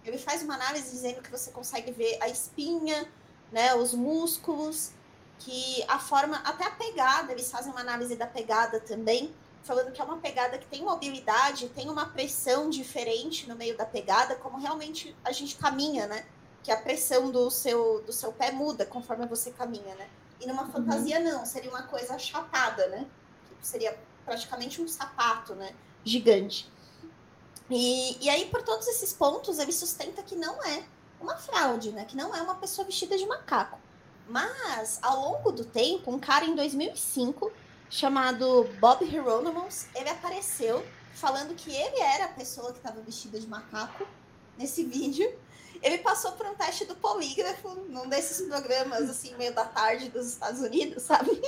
ele 0.03 0.19
faz 0.19 0.43
uma 0.43 0.53
análise 0.53 0.91
dizendo 0.91 1.23
que 1.23 1.31
você 1.31 1.49
consegue 1.49 1.91
ver 1.91 2.19
a 2.21 2.29
espinha, 2.29 3.11
né, 3.51 3.73
os 3.73 3.95
músculos, 3.95 4.91
que 5.39 5.83
a 5.87 5.97
forma, 5.97 6.37
até 6.45 6.65
a 6.65 6.71
pegada, 6.71 7.31
eles 7.31 7.49
fazem 7.49 7.71
uma 7.71 7.81
análise 7.81 8.15
da 8.15 8.27
pegada 8.27 8.79
também, 8.79 9.33
falando 9.65 9.91
que 9.91 9.99
é 9.99 10.03
uma 10.03 10.17
pegada 10.17 10.57
que 10.59 10.67
tem 10.67 10.83
mobilidade, 10.83 11.69
tem 11.69 11.89
uma 11.89 12.05
pressão 12.05 12.69
diferente 12.69 13.49
no 13.49 13.55
meio 13.55 13.75
da 13.75 13.85
pegada, 13.85 14.35
como 14.35 14.59
realmente 14.59 15.15
a 15.23 15.31
gente 15.31 15.55
caminha, 15.55 16.05
né? 16.05 16.25
Que 16.63 16.71
a 16.71 16.77
pressão 16.77 17.31
do 17.31 17.49
seu, 17.49 18.01
do 18.03 18.13
seu 18.13 18.31
pé 18.31 18.51
muda 18.51 18.85
conforme 18.85 19.25
você 19.25 19.51
caminha, 19.51 19.95
né? 19.95 20.07
E 20.39 20.45
numa 20.45 20.63
uhum. 20.63 20.71
fantasia 20.71 21.19
não, 21.19 21.45
seria 21.45 21.69
uma 21.69 21.83
coisa 21.83 22.17
chapada, 22.19 22.87
né? 22.87 23.07
Seria 23.59 23.97
praticamente 24.23 24.79
um 24.81 24.87
sapato, 24.87 25.55
né? 25.55 25.73
Gigante. 26.03 26.71
E, 27.69 28.23
e 28.23 28.29
aí, 28.29 28.45
por 28.45 28.61
todos 28.61 28.87
esses 28.87 29.11
pontos, 29.13 29.57
ele 29.57 29.71
sustenta 29.71 30.21
que 30.21 30.35
não 30.35 30.63
é 30.63 30.83
uma 31.19 31.35
fraude, 31.37 31.91
né? 31.91 32.05
Que 32.05 32.15
não 32.15 32.35
é 32.35 32.41
uma 32.41 32.55
pessoa 32.55 32.85
vestida 32.85 33.17
de 33.17 33.25
macaco. 33.25 33.79
Mas, 34.27 34.99
ao 35.01 35.19
longo 35.21 35.51
do 35.51 35.65
tempo, 35.65 36.11
um 36.11 36.19
cara 36.19 36.45
em 36.45 36.55
2005, 36.55 37.51
chamado 37.89 38.69
Bob 38.79 39.05
Hieronymus, 39.05 39.87
ele 39.95 40.09
apareceu 40.09 40.85
falando 41.13 41.55
que 41.55 41.71
ele 41.71 41.99
era 41.99 42.25
a 42.25 42.29
pessoa 42.29 42.71
que 42.71 42.79
estava 42.79 43.01
vestida 43.01 43.39
de 43.39 43.47
macaco 43.47 44.05
nesse 44.57 44.83
vídeo. 44.83 45.31
Ele 45.81 45.99
passou 45.99 46.31
por 46.33 46.45
um 46.45 46.55
teste 46.55 46.85
do 46.85 46.95
polígrafo 46.95 47.69
num 47.89 48.07
desses 48.07 48.47
programas, 48.47 49.09
assim, 49.09 49.35
meio 49.35 49.53
da 49.53 49.65
tarde 49.65 50.09
dos 50.09 50.27
Estados 50.27 50.61
Unidos, 50.61 51.03
sabe? 51.03 51.31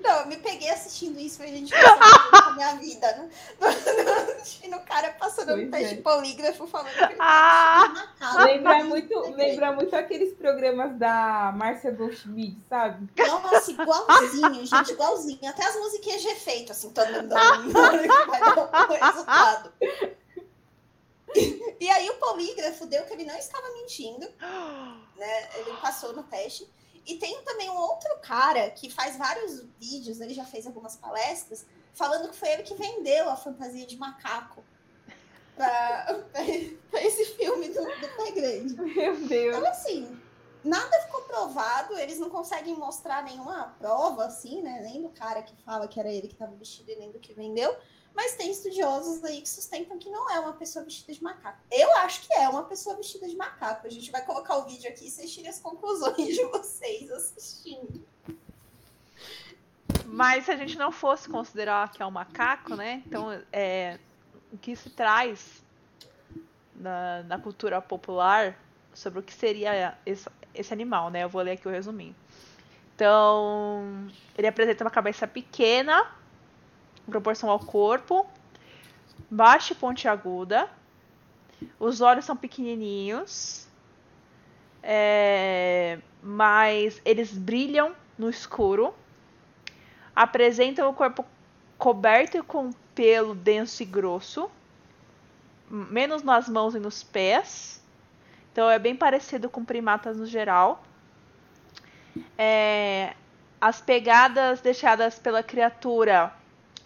Não, 0.00 0.20
eu 0.20 0.26
me 0.26 0.36
peguei 0.36 0.68
assistindo 0.70 1.18
isso 1.18 1.38
pra 1.38 1.46
gente 1.46 1.72
pensar 1.72 2.30
a 2.32 2.54
minha 2.54 2.74
vida, 2.74 3.06
né? 3.16 3.30
Assistindo 4.40 4.76
o 4.76 4.80
cara 4.80 5.10
passando 5.12 5.48
pois 5.48 5.64
no 5.64 5.70
teste 5.70 5.94
é. 5.94 6.00
polígrafo 6.02 6.66
falando 6.66 6.92
que 6.92 7.04
ele 7.04 7.16
ah, 7.18 8.06
lembra 8.44 8.84
muito, 8.84 9.18
lembra 9.34 9.72
muito 9.72 9.96
aqueles 9.96 10.34
programas 10.34 10.98
da 10.98 11.52
Márcia 11.56 11.90
Goldschmidt, 11.90 12.58
sabe? 12.68 13.08
Nossa, 13.16 13.70
igualzinho, 13.70 14.66
gente, 14.66 14.92
igualzinho. 14.92 15.48
Até 15.48 15.64
as 15.64 15.76
musiquinhas 15.76 16.20
de 16.20 16.28
efeito, 16.28 16.72
assim, 16.72 16.90
todo 16.90 17.10
mundo 17.10 17.28
dando 17.28 17.72
resultado. 19.00 19.72
E 21.80 21.88
aí 21.88 22.08
o 22.10 22.14
polígrafo 22.14 22.86
deu 22.86 23.04
que 23.04 23.14
ele 23.14 23.24
não 23.24 23.36
estava 23.36 23.68
mentindo, 23.72 24.26
né? 25.16 25.48
Ele 25.56 25.72
passou 25.80 26.12
no 26.12 26.22
teste. 26.24 26.68
E 27.06 27.16
tem 27.16 27.42
também 27.42 27.68
um 27.70 27.76
outro 27.76 28.16
cara 28.22 28.70
que 28.70 28.90
faz 28.90 29.16
vários 29.16 29.64
vídeos, 29.78 30.20
ele 30.20 30.32
já 30.32 30.44
fez 30.44 30.66
algumas 30.66 30.96
palestras, 30.96 31.66
falando 31.92 32.30
que 32.30 32.36
foi 32.36 32.48
ele 32.50 32.62
que 32.62 32.74
vendeu 32.74 33.28
a 33.28 33.36
fantasia 33.36 33.86
de 33.86 33.96
macaco 33.96 34.64
para 35.56 36.24
esse 36.94 37.24
filme 37.36 37.68
do, 37.68 37.84
do 37.84 38.16
Pé 38.16 38.30
Grande. 38.32 38.74
Meu 38.74 39.16
Deus. 39.16 39.56
Então, 39.56 39.70
assim, 39.70 40.20
nada 40.64 41.00
ficou 41.02 41.22
provado, 41.22 41.96
eles 41.98 42.18
não 42.18 42.30
conseguem 42.30 42.74
mostrar 42.74 43.22
nenhuma 43.22 43.74
prova, 43.78 44.24
assim, 44.24 44.62
né? 44.62 44.80
Nem 44.82 45.02
do 45.02 45.10
cara 45.10 45.42
que 45.42 45.54
fala 45.62 45.86
que 45.86 46.00
era 46.00 46.10
ele 46.10 46.26
que 46.26 46.34
estava 46.34 46.54
vestido 46.56 46.90
e 46.90 46.96
nem 46.96 47.12
do 47.12 47.20
que 47.20 47.34
vendeu. 47.34 47.76
Mas 48.14 48.36
tem 48.36 48.50
estudiosos 48.50 49.24
aí 49.24 49.40
que 49.40 49.48
sustentam 49.48 49.98
que 49.98 50.08
não 50.08 50.30
é 50.30 50.38
uma 50.38 50.52
pessoa 50.52 50.84
vestida 50.84 51.12
de 51.12 51.22
macaco. 51.22 51.58
Eu 51.70 51.96
acho 51.98 52.26
que 52.26 52.32
é 52.34 52.48
uma 52.48 52.62
pessoa 52.62 52.94
vestida 52.94 53.28
de 53.28 53.36
macaco. 53.36 53.86
A 53.86 53.90
gente 53.90 54.10
vai 54.10 54.24
colocar 54.24 54.56
o 54.58 54.64
vídeo 54.64 54.88
aqui 54.88 55.08
e 55.08 55.10
vocês 55.10 55.32
tirem 55.32 55.50
as 55.50 55.58
conclusões 55.58 56.16
de 56.16 56.44
vocês 56.44 57.10
assistindo. 57.10 58.04
Mas 60.06 60.44
se 60.44 60.52
a 60.52 60.56
gente 60.56 60.78
não 60.78 60.92
fosse 60.92 61.28
considerar 61.28 61.90
que 61.90 62.00
é 62.00 62.06
um 62.06 62.10
macaco, 62.10 62.76
né? 62.76 63.02
Então, 63.04 63.42
é, 63.52 63.98
o 64.52 64.58
que 64.58 64.76
se 64.76 64.90
traz 64.90 65.64
na, 66.74 67.24
na 67.24 67.38
cultura 67.38 67.82
popular 67.82 68.56
sobre 68.92 69.18
o 69.18 69.22
que 69.22 69.32
seria 69.32 69.98
esse, 70.06 70.28
esse 70.54 70.72
animal, 70.72 71.10
né? 71.10 71.24
Eu 71.24 71.28
vou 71.28 71.42
ler 71.42 71.52
aqui 71.52 71.66
o 71.66 71.70
resuminho. 71.70 72.14
Então, 72.94 74.08
ele 74.38 74.46
apresenta 74.46 74.84
uma 74.84 74.90
cabeça 74.90 75.26
pequena, 75.26 76.08
em 77.06 77.10
proporção 77.10 77.50
ao 77.50 77.58
corpo, 77.58 78.26
baixa 79.30 79.72
e 79.72 79.76
pontiaguda. 79.76 80.68
Os 81.78 82.00
olhos 82.00 82.24
são 82.24 82.36
pequenininhos, 82.36 83.66
é, 84.82 85.98
mas 86.22 87.00
eles 87.04 87.32
brilham 87.32 87.94
no 88.18 88.28
escuro. 88.28 88.94
Apresentam 90.14 90.88
o 90.88 90.94
corpo 90.94 91.24
coberto 91.78 92.42
com 92.44 92.70
pelo 92.94 93.34
denso 93.34 93.82
e 93.82 93.86
grosso, 93.86 94.48
menos 95.68 96.22
nas 96.22 96.48
mãos 96.48 96.74
e 96.74 96.78
nos 96.78 97.02
pés. 97.02 97.82
Então 98.52 98.70
é 98.70 98.78
bem 98.78 98.94
parecido 98.94 99.50
com 99.50 99.64
primatas 99.64 100.16
no 100.16 100.26
geral. 100.26 100.84
É, 102.38 103.14
as 103.60 103.80
pegadas 103.80 104.60
deixadas 104.60 105.18
pela 105.18 105.42
criatura 105.42 106.32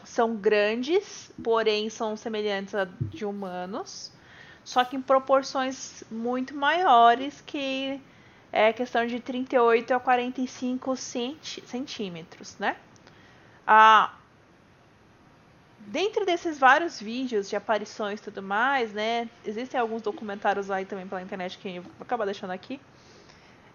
são 0.08 0.34
grandes, 0.34 1.30
porém 1.44 1.90
são 1.90 2.16
semelhantes 2.16 2.74
a 2.74 2.86
de 3.00 3.24
humanos, 3.26 4.10
só 4.64 4.82
que 4.82 4.96
em 4.96 5.02
proporções 5.02 6.02
muito 6.10 6.54
maiores 6.54 7.42
que 7.42 8.00
é 8.50 8.72
questão 8.72 9.06
de 9.06 9.20
38 9.20 9.92
a 9.92 10.00
45 10.00 10.96
centímetros, 10.96 12.56
né? 12.58 12.76
Ah, 13.66 14.14
dentro 15.78 16.24
desses 16.24 16.58
vários 16.58 16.98
vídeos 16.98 17.48
de 17.48 17.56
aparições 17.56 18.18
e 18.18 18.22
tudo 18.22 18.42
mais, 18.42 18.92
né? 18.94 19.28
Existem 19.44 19.78
alguns 19.78 20.00
documentários 20.00 20.70
aí 20.70 20.86
também 20.86 21.06
pela 21.06 21.20
internet 21.20 21.58
que 21.58 21.76
eu 21.76 21.82
vou 21.82 21.92
acabar 22.00 22.24
deixando 22.24 22.52
aqui. 22.52 22.80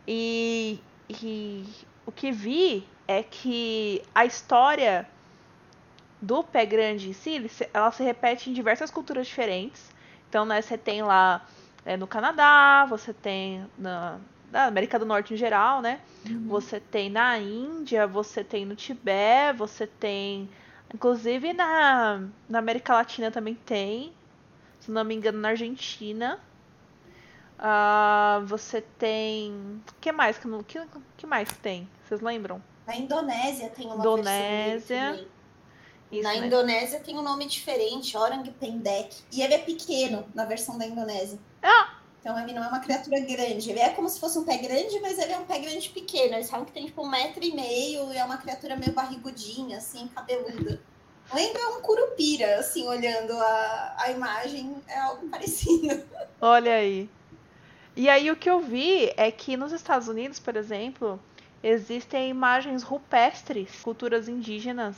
E, 0.07 0.79
e 1.07 1.63
o 2.07 2.11
que 2.11 2.31
vi 2.31 2.87
é 3.07 3.21
que 3.21 4.01
a 4.15 4.25
história 4.25 5.07
do 6.23 6.41
pé 6.41 6.65
grande 6.65 7.09
em 7.09 7.13
si, 7.13 7.51
ela 7.73 7.91
se 7.91 8.01
repete 8.01 8.49
em 8.49 8.53
diversas 8.53 8.89
culturas 8.89 9.27
diferentes. 9.27 9.91
Então, 10.29 10.45
né, 10.45 10.61
você 10.61 10.77
tem 10.77 11.03
lá 11.03 11.45
é, 11.85 11.97
no 11.97 12.07
Canadá, 12.07 12.85
você 12.89 13.13
tem 13.13 13.67
na, 13.77 14.17
na, 14.49 14.65
América 14.65 14.97
do 14.97 15.05
Norte 15.05 15.33
em 15.33 15.37
geral, 15.37 15.81
né? 15.81 15.99
Uhum. 16.27 16.47
Você 16.47 16.79
tem 16.79 17.09
na 17.09 17.37
Índia, 17.37 18.07
você 18.07 18.41
tem 18.41 18.65
no 18.65 18.73
Tibete, 18.73 19.57
você 19.57 19.85
tem. 19.85 20.49
Inclusive 20.93 21.51
na, 21.51 22.23
na 22.47 22.59
América 22.59 22.93
Latina 22.93 23.29
também 23.29 23.55
tem. 23.55 24.13
Se 24.79 24.91
não 24.91 25.03
me 25.03 25.13
engano, 25.13 25.39
na 25.39 25.49
Argentina. 25.49 26.39
Uh, 27.59 28.45
você 28.45 28.81
tem. 28.81 29.51
O 29.89 29.95
que 29.99 30.11
mais? 30.11 30.37
Que, 30.37 30.81
que, 31.17 31.27
mais 31.27 31.49
tem? 31.57 31.87
Vocês 32.05 32.21
lembram? 32.21 32.61
Na 32.87 32.95
Indonésia 32.95 33.69
tem 33.69 33.87
uma 33.87 33.95
Indonésia. 33.95 35.27
Isso, 36.13 36.23
na 36.23 36.33
né? 36.33 36.47
Indonésia 36.47 36.99
tem 36.99 37.17
um 37.17 37.21
nome 37.21 37.45
diferente, 37.45 38.15
Orang 38.15 38.43
Pendek. 38.51 39.15
E 39.31 39.41
ele 39.41 39.53
é 39.53 39.57
pequeno 39.57 40.25
na 40.33 40.45
versão 40.45 40.77
da 40.77 40.85
Indonésia. 40.85 41.39
Ah! 41.61 41.97
Então 42.19 42.39
ele 42.39 42.53
não 42.53 42.63
é 42.63 42.67
uma 42.67 42.79
criatura 42.79 43.19
grande. 43.19 43.69
Ele 43.69 43.79
é 43.79 43.89
como 43.89 44.07
se 44.07 44.19
fosse 44.19 44.39
um 44.39 44.45
pé 44.45 44.57
grande, 44.57 44.97
mas 45.01 45.19
ele 45.19 45.33
é 45.33 45.37
um 45.37 45.45
pé 45.45 45.59
grande 45.59 45.89
pequeno. 45.89 46.35
Eles 46.35 46.49
falam 46.49 46.65
que 46.65 46.71
tem 46.71 46.85
tipo 46.85 47.03
um 47.03 47.09
metro 47.09 47.43
e 47.43 47.53
meio 47.53 48.13
e 48.13 48.17
é 48.17 48.23
uma 48.23 48.37
criatura 48.37 48.77
meio 48.77 48.93
barrigudinha, 48.93 49.77
assim, 49.77 50.07
cabeluda. 50.07 50.79
Lembra 51.33 51.69
um 51.69 51.81
curupira, 51.81 52.59
assim, 52.59 52.87
olhando 52.87 53.33
a, 53.33 53.95
a 53.97 54.11
imagem, 54.11 54.75
é 54.87 54.99
algo 54.99 55.27
parecido. 55.29 56.03
Olha 56.39 56.75
aí. 56.75 57.09
E 57.95 58.07
aí 58.09 58.31
o 58.31 58.35
que 58.35 58.49
eu 58.49 58.61
vi 58.61 59.11
é 59.17 59.29
que 59.29 59.57
nos 59.57 59.71
Estados 59.71 60.07
Unidos, 60.07 60.39
por 60.39 60.55
exemplo, 60.55 61.19
existem 61.61 62.29
imagens 62.29 62.83
rupestres, 62.83 63.81
culturas 63.81 64.27
indígenas, 64.27 64.95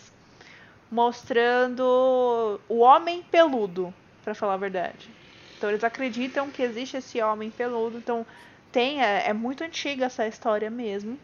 mostrando 0.92 2.60
o 2.70 2.80
homem 2.80 3.24
peludo, 3.24 3.94
para 4.24 4.36
falar 4.36 4.54
a 4.54 4.58
verdade. 4.58 5.10
Então 5.58 5.70
eles 5.70 5.84
acreditam 5.84 6.50
que 6.50 6.62
existe 6.62 6.98
esse 6.98 7.22
homem 7.22 7.50
peludo, 7.50 7.98
então 7.98 8.25
tem 8.72 9.01
é, 9.01 9.30
é 9.30 9.34
muito 9.34 9.63
antiga 9.63 10.06
essa 10.06 10.27
história 10.27 10.70
mesmo 10.70 11.18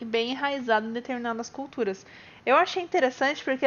e 0.00 0.04
bem 0.04 0.32
enraizada 0.32 0.86
em 0.86 0.92
determinadas 0.92 1.48
culturas. 1.50 2.06
Eu 2.44 2.56
achei 2.56 2.82
interessante 2.82 3.42
porque 3.42 3.66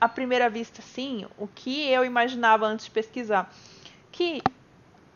à 0.00 0.08
primeira 0.08 0.48
vista, 0.48 0.82
sim, 0.82 1.26
o 1.38 1.46
que 1.46 1.88
eu 1.88 2.04
imaginava 2.04 2.66
antes 2.66 2.86
de 2.86 2.90
pesquisar, 2.90 3.52
que 4.10 4.42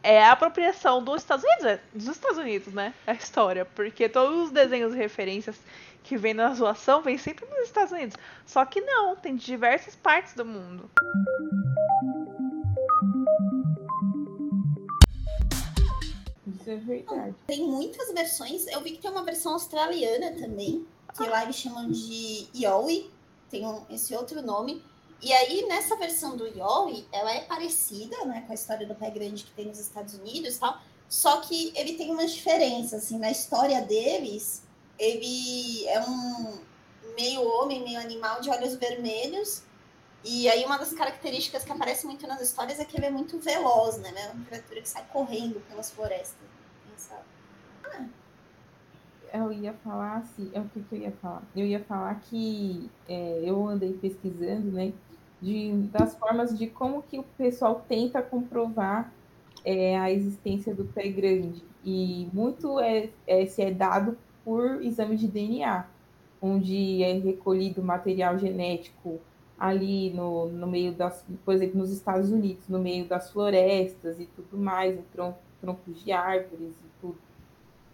é 0.02 0.23
a 0.23 0.33
apropriação 0.33 1.02
dos 1.02 1.23
Estados 1.23 1.45
Unidos, 1.45 1.64
é, 1.64 1.80
dos 1.92 2.09
Estados 2.09 2.38
Unidos, 2.38 2.73
né? 2.73 2.95
A 3.07 3.12
história. 3.12 3.64
Porque 3.64 4.09
todos 4.09 4.47
os 4.47 4.50
desenhos 4.50 4.95
e 4.95 4.97
referências 4.97 5.57
que 6.02 6.16
vem 6.16 6.35
na 6.35 6.54
zoação 6.54 7.02
vem 7.02 7.19
sempre 7.19 7.47
nos 7.47 7.61
Estados 7.61 7.92
Unidos. 7.92 8.16
Só 8.47 8.64
que 8.64 8.80
não, 8.80 9.16
tem 9.16 9.37
de 9.37 9.45
diversas 9.45 9.95
partes 9.95 10.35
do 10.35 10.45
mundo. 10.45 10.90
Isso 16.47 16.71
é 16.71 16.76
verdade. 16.76 17.35
Tem 17.47 17.64
muitas 17.64 18.12
versões. 18.12 18.66
Eu 18.69 18.80
vi 18.80 18.92
que 18.92 18.99
tem 18.99 19.11
uma 19.11 19.25
versão 19.25 19.52
australiana 19.52 20.33
também, 20.33 20.87
que 21.16 21.28
lá 21.28 21.45
eles 21.45 21.57
chamam 21.57 21.90
de 21.90 22.47
Yowie, 22.54 23.11
tem 23.50 23.66
um, 23.66 23.85
esse 23.90 24.14
outro 24.14 24.40
nome. 24.42 24.83
E 25.22 25.32
aí, 25.32 25.66
nessa 25.66 25.96
versão 25.96 26.36
do 26.36 26.46
Yowie, 26.46 27.06
ela 27.12 27.32
é 27.32 27.40
parecida 27.42 28.24
né, 28.24 28.42
com 28.46 28.52
a 28.52 28.54
história 28.54 28.86
do 28.86 28.94
pé 28.94 29.10
grande 29.10 29.44
que 29.44 29.50
tem 29.52 29.66
nos 29.66 29.78
Estados 29.78 30.14
Unidos 30.14 30.56
e 30.56 30.60
tal, 30.60 30.80
só 31.08 31.40
que 31.40 31.72
ele 31.76 31.94
tem 31.94 32.10
umas 32.10 32.32
diferenças, 32.32 33.04
assim, 33.04 33.18
na 33.18 33.30
história 33.30 33.82
deles, 33.82 34.62
ele 34.98 35.86
é 35.88 36.00
um 36.00 36.60
meio 37.16 37.42
homem, 37.42 37.82
meio 37.82 38.00
animal 38.00 38.40
de 38.40 38.48
olhos 38.48 38.74
vermelhos, 38.76 39.62
e 40.24 40.48
aí 40.48 40.64
uma 40.64 40.78
das 40.78 40.92
características 40.92 41.64
que 41.64 41.72
aparece 41.72 42.06
muito 42.06 42.26
nas 42.26 42.40
histórias 42.40 42.78
é 42.78 42.84
que 42.84 42.96
ele 42.96 43.06
é 43.06 43.10
muito 43.10 43.38
veloz, 43.38 43.98
né? 43.98 44.12
É 44.16 44.30
uma 44.30 44.44
criatura 44.44 44.80
que 44.82 44.88
sai 44.88 45.04
correndo 45.10 45.60
pelas 45.68 45.90
florestas. 45.90 46.46
Pensa, 46.88 47.22
ah. 47.84 48.04
Eu 49.32 49.52
ia 49.52 49.72
falar 49.84 50.18
assim, 50.18 50.50
é 50.52 50.60
o 50.60 50.68
que, 50.68 50.82
que, 50.82 50.94
eu 50.94 50.98
ia 50.98 51.12
falar? 51.12 51.42
Eu 51.56 51.66
ia 51.66 51.82
falar 51.84 52.20
que 52.20 52.90
é, 53.08 53.40
eu 53.42 53.66
andei 53.66 53.94
pesquisando, 53.94 54.72
né? 54.72 54.92
De, 55.40 55.73
das 55.90 56.14
formas 56.16 56.56
de 56.59 56.66
como 56.66 57.02
que 57.02 57.18
o 57.18 57.23
pessoal 57.38 57.85
tenta 57.88 58.20
comprovar 58.20 59.12
é, 59.64 59.99
a 59.99 60.11
existência 60.11 60.75
do 60.75 60.85
pé 60.85 61.09
grande. 61.09 61.62
E 61.85 62.28
muito 62.32 62.78
é, 62.78 63.09
é, 63.26 63.47
se 63.47 63.62
é 63.62 63.70
dado 63.70 64.16
por 64.44 64.82
exame 64.82 65.16
de 65.16 65.26
DNA, 65.26 65.87
onde 66.42 67.02
é 67.02 67.12
recolhido 67.14 67.82
material 67.82 68.38
genético 68.38 69.20
ali 69.59 70.11
no, 70.11 70.47
no 70.47 70.66
meio 70.66 70.92
das, 70.92 71.25
por 71.44 71.54
exemplo, 71.54 71.78
nos 71.78 71.90
Estados 71.90 72.30
Unidos, 72.30 72.66
no 72.68 72.78
meio 72.78 73.04
das 73.04 73.30
florestas 73.30 74.18
e 74.18 74.25
tudo 74.26 74.56
mais, 74.56 74.99
em 74.99 75.02
tron 75.12 75.35
troncos 75.61 76.02
de 76.02 76.11
árvores 76.11 76.75
e 76.80 77.00
tudo. 77.00 77.18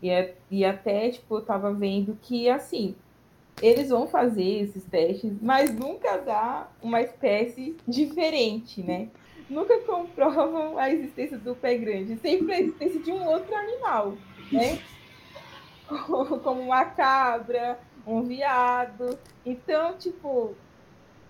E, 0.00 0.08
é, 0.08 0.36
e 0.48 0.64
até, 0.64 1.10
tipo, 1.10 1.36
eu 1.36 1.42
tava 1.42 1.72
vendo 1.72 2.16
que, 2.22 2.48
assim, 2.48 2.94
eles 3.62 3.88
vão 3.88 4.06
fazer 4.06 4.62
esses 4.62 4.84
testes, 4.84 5.32
mas 5.40 5.74
nunca 5.74 6.18
dá 6.18 6.68
uma 6.82 7.00
espécie 7.00 7.76
diferente, 7.86 8.82
né? 8.82 9.08
Nunca 9.48 9.78
comprovam 9.80 10.76
a 10.76 10.90
existência 10.90 11.38
do 11.38 11.54
pé 11.54 11.76
grande, 11.76 12.16
sempre 12.16 12.52
a 12.52 12.60
existência 12.60 13.00
de 13.00 13.12
um 13.12 13.26
outro 13.26 13.54
animal, 13.54 14.16
né? 14.52 14.78
Como 16.42 16.60
uma 16.60 16.84
cabra, 16.84 17.78
um 18.06 18.22
viado. 18.22 19.18
Então, 19.44 19.96
tipo, 19.96 20.54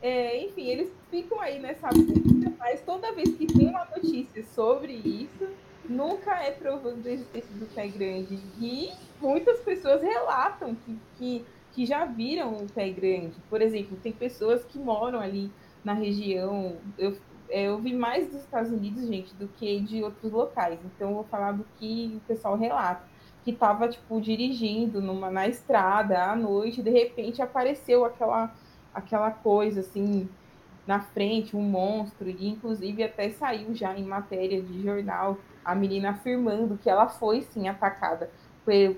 é, 0.03 0.45
enfim, 0.45 0.69
eles 0.69 0.93
ficam 1.11 1.41
aí 1.41 1.59
nessa 1.59 1.89
busca, 1.89 2.53
mas 2.59 2.81
toda 2.83 3.13
vez 3.13 3.35
que 3.37 3.47
tem 3.47 3.69
uma 3.69 3.85
notícia 3.85 4.45
sobre 4.55 4.93
isso, 4.93 5.49
nunca 5.89 6.43
é 6.43 6.51
provando 6.51 7.07
a 7.07 7.11
existência 7.11 7.55
do 7.55 7.67
pé 7.75 7.89
grande. 7.89 8.39
E 8.61 8.91
muitas 9.21 9.61
pessoas 9.61 10.03
relatam 10.03 10.75
que, 10.75 10.99
que, 11.19 11.45
que 11.77 11.85
já 11.85 12.07
viram 12.07 12.55
o 12.55 12.67
pé 12.73 12.89
grande. 12.89 13.35
Por 13.51 13.61
exemplo, 13.61 13.99
tem 14.03 14.11
pessoas 14.11 14.65
que 14.65 14.79
moram 14.79 15.21
ali 15.21 15.53
na 15.85 15.93
região. 15.93 16.79
Eu, 16.97 17.19
é, 17.51 17.65
eu 17.65 17.79
vi 17.79 17.95
mais 17.95 18.27
dos 18.29 18.41
Estados 18.41 18.73
Unidos, 18.73 19.07
gente, 19.07 19.35
do 19.35 19.47
que 19.47 19.79
de 19.81 20.03
outros 20.03 20.33
locais. 20.33 20.81
Então, 20.83 21.11
eu 21.11 21.15
vou 21.17 21.25
falar 21.25 21.53
do 21.53 21.67
que 21.79 22.15
o 22.17 22.21
pessoal 22.27 22.57
relata. 22.57 23.05
Que 23.45 23.51
estava, 23.51 23.87
tipo, 23.89 24.19
dirigindo 24.23 25.03
numa, 25.03 25.31
na 25.31 25.47
estrada 25.47 26.25
à 26.25 26.35
noite, 26.35 26.83
de 26.83 26.91
repente 26.91 27.43
apareceu 27.43 28.07
aquela 28.07 28.53
aquela 28.95 29.31
coisa 29.31 29.81
assim 29.81 30.27
na 30.87 31.01
frente, 31.01 31.55
um 31.55 31.61
monstro, 31.61 32.31
e 32.31 32.49
inclusive 32.49 33.03
até 33.03 33.29
saiu 33.29 33.75
já 33.75 33.95
em 33.95 34.05
matéria 34.05 34.63
de 34.63 34.83
jornal 34.83 35.37
a 35.63 35.75
menina 35.75 36.11
afirmando 36.11 36.79
que 36.79 36.89
ela 36.89 37.07
foi 37.07 37.43
sim 37.43 37.69
atacada 37.69 38.31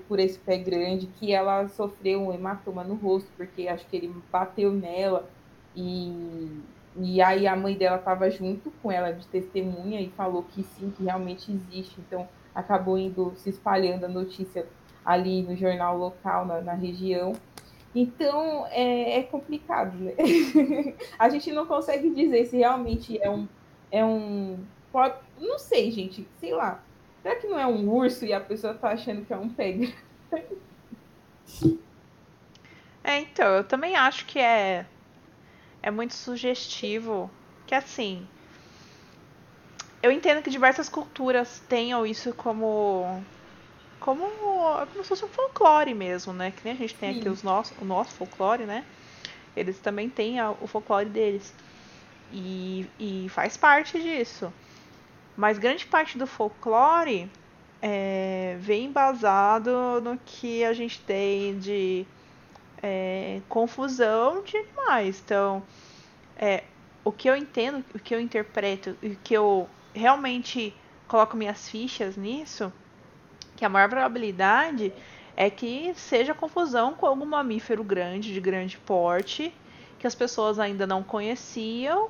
por, 0.07 0.19
esse 0.19 0.39
pé 0.39 0.57
grande, 0.57 1.07
que 1.07 1.31
ela 1.31 1.67
sofreu 1.69 2.21
um 2.21 2.33
hematoma 2.33 2.83
no 2.83 2.95
rosto, 2.95 3.29
porque 3.37 3.67
acho 3.67 3.85
que 3.87 3.95
ele 3.95 4.13
bateu 4.31 4.71
nela, 4.71 5.29
e, 5.75 6.61
e 6.97 7.21
aí 7.21 7.47
a 7.47 7.55
mãe 7.55 7.75
dela 7.75 7.97
estava 7.97 8.29
junto 8.29 8.71
com 8.81 8.91
ela 8.91 9.11
de 9.11 9.25
testemunha 9.27 10.01
e 10.01 10.09
falou 10.09 10.43
que 10.43 10.63
sim, 10.63 10.91
que 10.91 11.03
realmente 11.03 11.51
existe, 11.51 11.99
então 11.99 12.27
acabou 12.53 12.97
indo 12.97 13.33
se 13.37 13.49
espalhando 13.49 14.05
a 14.05 14.09
notícia 14.09 14.65
ali 15.05 15.43
no 15.43 15.55
jornal 15.55 15.97
local, 15.97 16.45
na, 16.45 16.61
na 16.61 16.73
região, 16.73 17.33
então 17.93 18.67
é, 18.67 19.19
é 19.19 19.23
complicado, 19.23 19.95
né? 19.97 20.13
a 21.17 21.29
gente 21.29 21.51
não 21.51 21.65
consegue 21.65 22.09
dizer 22.11 22.45
se 22.45 22.57
realmente 22.57 23.19
é 23.21 23.29
um. 23.29 23.47
É 23.91 24.05
um 24.05 24.59
pode, 24.91 25.15
não 25.39 25.57
sei, 25.57 25.89
gente, 25.89 26.27
sei 26.39 26.53
lá. 26.53 26.83
Será 27.21 27.35
que 27.35 27.47
não 27.47 27.59
é 27.59 27.67
um 27.67 27.89
urso 27.89 28.25
e 28.25 28.33
a 28.33 28.39
pessoa 28.39 28.73
tá 28.73 28.89
achando 28.89 29.25
que 29.25 29.33
é 29.33 29.37
um 29.37 29.49
pega? 29.49 29.91
É, 33.01 33.21
então, 33.21 33.47
eu 33.55 33.63
também 33.63 33.95
acho 33.95 34.25
que 34.25 34.37
é, 34.37 34.85
é 35.81 35.89
muito 35.89 36.13
sugestivo. 36.13 37.31
Que 37.65 37.73
assim. 37.73 38.27
Eu 40.03 40.11
entendo 40.11 40.43
que 40.43 40.49
diversas 40.49 40.89
culturas 40.89 41.59
tenham 41.67 42.05
isso 42.05 42.33
como 42.33 43.23
como, 43.99 44.23
como 44.93 45.03
se 45.03 45.09
fosse 45.09 45.25
um 45.25 45.27
folclore 45.27 45.93
mesmo, 45.93 46.31
né? 46.33 46.51
Que 46.51 46.63
nem 46.63 46.73
a 46.73 46.77
gente 46.77 46.95
tem 46.95 47.13
Sim. 47.13 47.19
aqui 47.19 47.29
os 47.29 47.43
nosso, 47.43 47.73
o 47.81 47.85
nosso 47.85 48.11
folclore, 48.11 48.65
né? 48.65 48.85
Eles 49.55 49.79
também 49.79 50.09
têm 50.09 50.39
a, 50.39 50.51
o 50.51 50.67
folclore 50.67 51.09
deles. 51.09 51.53
E, 52.31 52.87
e 52.99 53.27
faz 53.29 53.57
parte 53.57 53.99
disso. 53.99 54.53
Mas 55.39 55.57
grande 55.57 55.85
parte 55.85 56.17
do 56.17 56.27
folclore 56.27 57.31
é, 57.81 58.57
vem 58.59 58.87
embasado 58.87 60.01
no 60.03 60.17
que 60.25 60.65
a 60.65 60.73
gente 60.73 60.99
tem 60.99 61.57
de 61.57 62.05
é, 62.83 63.39
confusão 63.47 64.43
de 64.43 64.57
animais. 64.57 65.21
Então, 65.23 65.63
é, 66.35 66.65
o 67.05 67.11
que 67.13 67.29
eu 67.29 67.37
entendo, 67.37 67.85
o 67.95 67.99
que 67.99 68.13
eu 68.13 68.19
interpreto, 68.19 68.97
o 69.01 69.15
que 69.23 69.33
eu 69.33 69.69
realmente 69.93 70.75
coloco 71.07 71.37
minhas 71.37 71.69
fichas 71.69 72.17
nisso 72.17 72.69
que 73.55 73.63
a 73.63 73.69
maior 73.69 73.87
probabilidade 73.87 74.91
é 75.37 75.49
que 75.49 75.93
seja 75.95 76.33
confusão 76.33 76.93
com 76.93 77.05
algum 77.05 77.25
mamífero 77.25 77.81
grande, 77.81 78.33
de 78.33 78.41
grande 78.41 78.77
porte, 78.77 79.53
que 79.97 80.05
as 80.05 80.13
pessoas 80.13 80.59
ainda 80.59 80.85
não 80.85 81.01
conheciam 81.01 82.09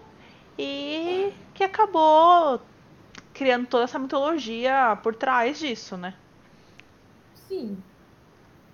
e 0.58 1.32
que 1.54 1.63
acabou 1.63 2.60
criando 3.39 3.67
toda 3.67 3.86
essa 3.86 3.97
mitologia 3.97 4.99
por 5.02 5.15
trás 5.15 5.58
disso, 5.58 5.95
né? 5.95 6.13
Sim. 7.47 7.82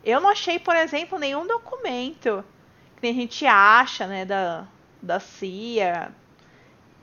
Eu 0.03 0.19
não 0.19 0.29
achei, 0.29 0.57
por 0.57 0.75
exemplo, 0.75 1.19
nenhum 1.19 1.45
documento 1.45 2.43
que 2.99 3.05
a 3.05 3.13
gente 3.13 3.45
acha, 3.45 4.07
né, 4.07 4.25
da, 4.25 4.65
da 4.99 5.19
CIA, 5.19 6.11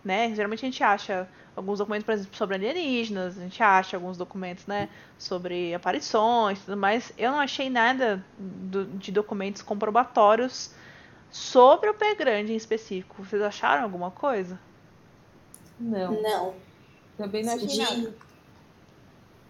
né? 0.04 0.34
Geralmente 0.34 0.64
a 0.64 0.68
gente 0.68 0.82
acha 0.82 1.28
alguns 1.54 1.78
documentos, 1.78 2.04
por 2.04 2.12
exemplo, 2.12 2.36
sobre 2.36 2.56
alienígenas, 2.56 3.38
a 3.38 3.42
gente 3.42 3.62
acha 3.62 3.96
alguns 3.96 4.16
documentos, 4.16 4.66
né, 4.66 4.88
sobre 5.16 5.72
aparições 5.72 6.58
e 6.58 6.64
tudo 6.64 6.76
mais. 6.76 7.12
Eu 7.16 7.30
não 7.30 7.38
achei 7.38 7.70
nada 7.70 8.24
do, 8.36 8.86
de 8.86 9.12
documentos 9.12 9.62
comprobatórios 9.62 10.74
sobre 11.30 11.88
o 11.88 11.94
pé 11.94 12.16
grande 12.16 12.52
em 12.52 12.56
específico. 12.56 13.22
Vocês 13.22 13.40
acharam 13.40 13.84
alguma 13.84 14.10
coisa? 14.10 14.58
Não. 15.78 16.20
Não. 16.20 16.71
Também 17.16 17.44
não 17.44 17.54
achei 17.54 17.76
nada. 17.78 18.14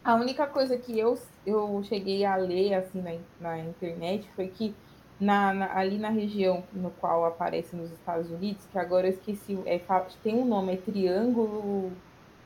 A 0.05 0.15
única 0.17 0.47
coisa 0.47 0.77
que 0.77 0.99
eu, 0.99 1.17
eu 1.47 1.83
cheguei 1.85 2.25
a 2.25 2.35
ler 2.35 2.75
assim 2.75 3.01
na, 3.01 3.13
na 3.41 3.59
internet 3.61 4.29
foi 4.35 4.49
que 4.49 4.75
na, 5.21 5.55
na, 5.55 5.77
ali 5.77 5.97
na 5.97 6.09
região 6.09 6.65
no 6.73 6.91
qual 6.91 7.25
aparece 7.25 7.77
nos 7.77 7.93
Estados 7.93 8.29
Unidos, 8.29 8.67
que 8.73 8.79
agora 8.79 9.07
eu 9.07 9.13
esqueci, 9.13 9.57
é, 9.65 9.81
tem 10.23 10.35
um 10.35 10.45
nome, 10.45 10.75
é 10.75 10.77
Triângulo. 10.77 11.93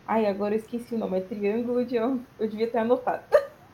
Ai, 0.06 0.26
agora 0.26 0.54
eu 0.54 0.58
esqueci 0.58 0.94
o 0.94 0.98
nome, 0.98 1.18
é 1.18 1.20
Triângulo 1.22 1.84
de. 1.84 1.96
Eu, 1.96 2.20
eu 2.38 2.48
devia 2.48 2.70
ter 2.70 2.78
anotado. 2.78 3.24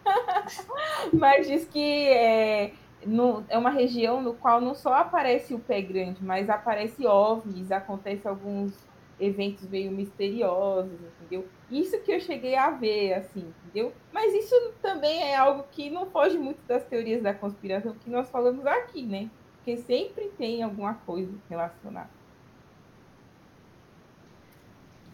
mas 1.13 1.49
diz 1.49 1.65
que 1.65 2.09
é, 2.09 2.73
no, 3.05 3.45
é 3.49 3.59
uma 3.59 3.71
região 3.71 4.23
no 4.23 4.35
qual 4.35 4.61
não 4.61 4.75
só 4.75 4.95
aparece 4.95 5.53
o 5.55 5.59
pé 5.59 5.83
grande, 5.83 6.23
mas 6.23 6.49
aparece 6.49 7.05
OVNIs, 7.05 7.73
acontece 7.73 8.29
alguns 8.29 8.73
eventos 9.19 9.69
meio 9.69 9.91
misteriosos, 9.91 10.93
entendeu? 10.93 11.47
Isso 11.71 11.99
que 12.01 12.13
eu 12.13 12.21
cheguei 12.21 12.57
a 12.57 12.71
ver, 12.71 13.15
assim, 13.15 13.53
entendeu? 13.65 13.93
Mas 14.13 14.33
isso 14.35 14.55
também 14.81 15.23
é 15.23 15.37
algo 15.37 15.65
que 15.71 15.91
não 15.91 16.07
foge 16.07 16.39
muito 16.39 16.61
das 16.67 16.85
teorias 16.85 17.23
da 17.23 17.33
conspiração 17.33 17.95
que 17.95 18.11
nós 18.11 18.29
falamos 18.29 18.67
aqui, 18.67 19.03
né? 19.03 19.31
Porque 19.57 19.77
sempre 19.77 20.29
tem 20.37 20.63
alguma 20.63 20.95
coisa 20.95 21.33
relacionada. 21.49 22.11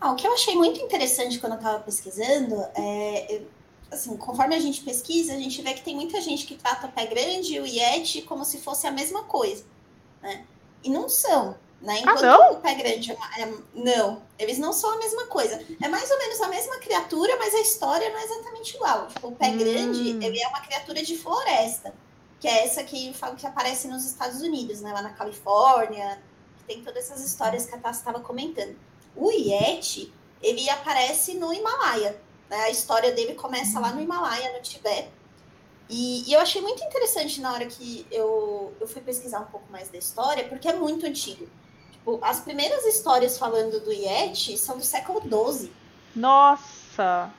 Ah, 0.00 0.12
o 0.12 0.16
que 0.16 0.26
eu 0.26 0.32
achei 0.32 0.54
muito 0.54 0.80
interessante 0.80 1.38
quando 1.38 1.54
eu 1.54 1.58
estava 1.58 1.80
pesquisando 1.80 2.54
é, 2.76 3.42
assim, 3.90 4.16
conforme 4.16 4.54
a 4.54 4.61
gente 4.61 4.82
pesquisa, 4.82 5.34
a 5.34 5.37
gente 5.37 5.61
vê 5.61 5.74
que 5.74 5.82
tem 5.82 5.94
muita 5.94 6.20
gente 6.20 6.46
que 6.46 6.54
trata 6.56 6.87
o 6.87 6.92
pé 6.92 7.06
grande 7.06 7.54
e 7.54 7.61
o 7.61 7.66
Yeti 7.66 8.22
como 8.22 8.44
se 8.44 8.58
fosse 8.58 8.87
a 8.87 8.92
mesma 8.92 9.24
coisa, 9.24 9.64
né? 10.22 10.46
E 10.84 10.90
não 10.90 11.08
são, 11.08 11.56
né? 11.80 11.94
Ah, 11.94 12.00
Enquanto 12.00 12.22
não? 12.22 12.52
o 12.52 12.56
pé 12.56 12.74
grande 12.74 13.12
é, 13.12 13.14
uma- 13.14 13.38
é- 13.38 13.54
não, 13.74 14.22
eles 14.38 14.58
não 14.58 14.72
são 14.72 14.92
a 14.94 14.96
mesma 14.98 15.26
coisa. 15.26 15.64
É 15.82 15.88
mais 15.88 16.10
ou 16.10 16.18
menos 16.18 16.40
a 16.40 16.48
mesma 16.48 16.78
criatura, 16.78 17.36
mas 17.38 17.54
a 17.54 17.60
história 17.60 18.10
não 18.10 18.18
é 18.18 18.24
exatamente 18.24 18.74
igual. 18.76 19.06
Tipo, 19.08 19.28
o 19.28 19.32
pé 19.36 19.48
Hum. 19.48 19.58
grande, 19.58 20.10
ele 20.24 20.40
é 20.42 20.48
uma 20.48 20.60
criatura 20.60 21.02
de 21.02 21.16
floresta, 21.16 21.94
que 22.40 22.48
é 22.48 22.64
essa 22.64 22.82
que 22.82 23.08
eu 23.08 23.14
falo 23.14 23.36
que 23.36 23.46
aparece 23.46 23.86
nos 23.88 24.04
Estados 24.04 24.40
Unidos, 24.42 24.80
né? 24.80 24.92
Lá 24.92 25.02
na 25.02 25.10
Califórnia, 25.10 26.20
que 26.58 26.64
tem 26.64 26.82
todas 26.82 27.04
essas 27.04 27.24
histórias 27.24 27.66
que 27.66 27.74
a 27.74 27.78
Tassi 27.78 28.00
estava 28.00 28.20
comentando. 28.20 28.76
O 29.14 29.30
Yeti, 29.30 30.12
ele 30.42 30.68
aparece 30.70 31.34
no 31.34 31.52
Himalaia, 31.52 32.20
né? 32.50 32.56
A 32.62 32.70
história 32.70 33.12
dele 33.12 33.34
começa 33.34 33.78
lá 33.80 33.92
no 33.92 34.00
Himalaia, 34.00 34.52
no 34.52 34.62
Tibete. 34.62 35.10
E, 35.90 36.28
e 36.28 36.32
eu 36.34 36.40
achei 36.40 36.60
muito 36.60 36.82
interessante 36.84 37.40
na 37.40 37.52
hora 37.52 37.64
que 37.66 38.06
eu, 38.10 38.74
eu 38.78 38.86
fui 38.86 39.00
pesquisar 39.00 39.40
um 39.40 39.46
pouco 39.46 39.70
mais 39.72 39.88
da 39.88 39.96
história, 39.96 40.44
porque 40.48 40.68
é 40.68 40.72
muito 40.74 41.06
antigo. 41.06 41.48
Tipo, 42.08 42.18
as 42.22 42.40
primeiras 42.40 42.86
histórias 42.86 43.36
falando 43.36 43.80
do 43.80 43.92
Yeti 43.92 44.56
são 44.56 44.78
do 44.78 44.84
século 44.84 45.20
XII. 45.20 45.70
Nossa! 46.16 47.30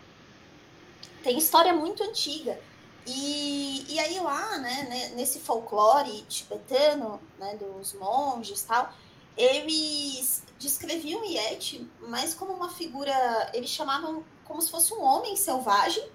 Tem 1.23 1.39
história 1.39 1.73
muito 1.73 2.03
antiga. 2.03 2.59
E, 3.07 3.83
e 3.91 3.99
aí 3.99 4.19
lá, 4.19 4.59
né, 4.59 4.87
né, 4.87 5.09
nesse 5.15 5.39
folclore 5.39 6.21
tibetano, 6.29 7.19
né, 7.39 7.55
dos 7.55 7.93
monges 7.93 8.61
e 8.61 8.67
tal, 8.67 8.93
eles 9.35 10.43
descreviam 10.59 11.21
o 11.21 11.25
Yeti 11.25 11.89
mais 12.01 12.35
como 12.35 12.53
uma 12.53 12.69
figura, 12.69 13.49
eles 13.55 13.71
chamavam 13.71 14.23
como 14.45 14.61
se 14.61 14.69
fosse 14.69 14.93
um 14.93 15.01
homem 15.01 15.35
selvagem, 15.35 16.07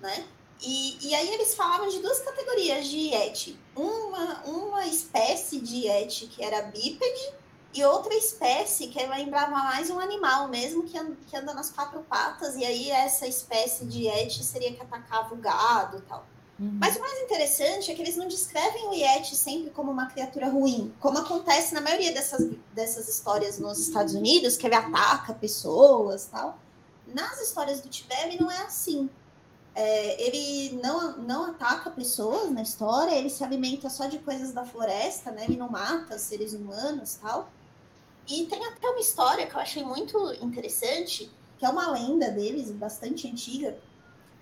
né? 0.00 0.24
E, 0.60 1.08
e 1.08 1.14
aí 1.16 1.34
eles 1.34 1.56
falavam 1.56 1.88
de 1.88 1.98
duas 1.98 2.20
categorias 2.20 2.86
de 2.86 3.08
Yeti. 3.08 3.58
Uma, 3.74 4.44
uma 4.44 4.86
espécie 4.86 5.58
de 5.58 5.88
Yeti 5.88 6.28
que 6.28 6.44
era 6.44 6.62
bípede 6.62 7.41
e 7.74 7.84
outra 7.84 8.14
espécie 8.14 8.88
que 8.88 9.04
lembrava 9.06 9.50
mais 9.50 9.88
um 9.90 9.98
animal 9.98 10.48
mesmo 10.48 10.82
que, 10.84 10.98
an- 10.98 11.16
que 11.26 11.36
anda 11.36 11.54
nas 11.54 11.70
quatro 11.70 12.00
patas. 12.02 12.54
E 12.56 12.64
aí 12.64 12.90
essa 12.90 13.26
espécie 13.26 13.84
de 13.86 14.04
Yeti 14.06 14.44
seria 14.44 14.72
que 14.74 14.82
atacava 14.82 15.34
o 15.34 15.38
gado 15.38 15.98
e 15.98 16.02
tal. 16.02 16.26
Mas 16.78 16.96
o 16.96 17.00
mais 17.00 17.18
interessante 17.22 17.90
é 17.90 17.94
que 17.94 18.00
eles 18.02 18.16
não 18.16 18.28
descrevem 18.28 18.86
o 18.88 18.92
Yeti 18.94 19.34
sempre 19.34 19.70
como 19.70 19.90
uma 19.90 20.06
criatura 20.06 20.48
ruim, 20.48 20.94
como 21.00 21.18
acontece 21.18 21.74
na 21.74 21.80
maioria 21.80 22.12
dessas, 22.12 22.50
dessas 22.72 23.08
histórias 23.08 23.58
nos 23.58 23.78
Estados 23.80 24.14
Unidos, 24.14 24.56
que 24.56 24.66
ele 24.66 24.76
ataca 24.76 25.34
pessoas 25.34 26.26
tal. 26.26 26.58
Nas 27.06 27.40
histórias 27.40 27.80
do 27.80 27.88
Tibete, 27.88 28.40
não 28.40 28.48
é 28.50 28.58
assim. 28.58 29.10
É, 29.74 30.22
ele 30.22 30.78
não, 30.82 31.16
não 31.18 31.46
ataca 31.46 31.90
pessoas 31.90 32.50
na 32.50 32.62
história, 32.62 33.12
ele 33.16 33.30
se 33.30 33.42
alimenta 33.42 33.88
só 33.88 34.06
de 34.06 34.18
coisas 34.18 34.52
da 34.52 34.64
floresta, 34.64 35.30
né? 35.32 35.44
Ele 35.48 35.56
não 35.56 35.68
mata 35.70 36.18
seres 36.18 36.52
humanos 36.52 37.14
tal. 37.20 37.50
E 38.28 38.46
tem 38.46 38.64
até 38.66 38.88
uma 38.88 39.00
história 39.00 39.46
que 39.46 39.54
eu 39.54 39.60
achei 39.60 39.84
muito 39.84 40.32
interessante, 40.40 41.30
que 41.58 41.66
é 41.66 41.68
uma 41.68 41.90
lenda 41.90 42.30
deles, 42.30 42.70
bastante 42.70 43.28
antiga, 43.28 43.76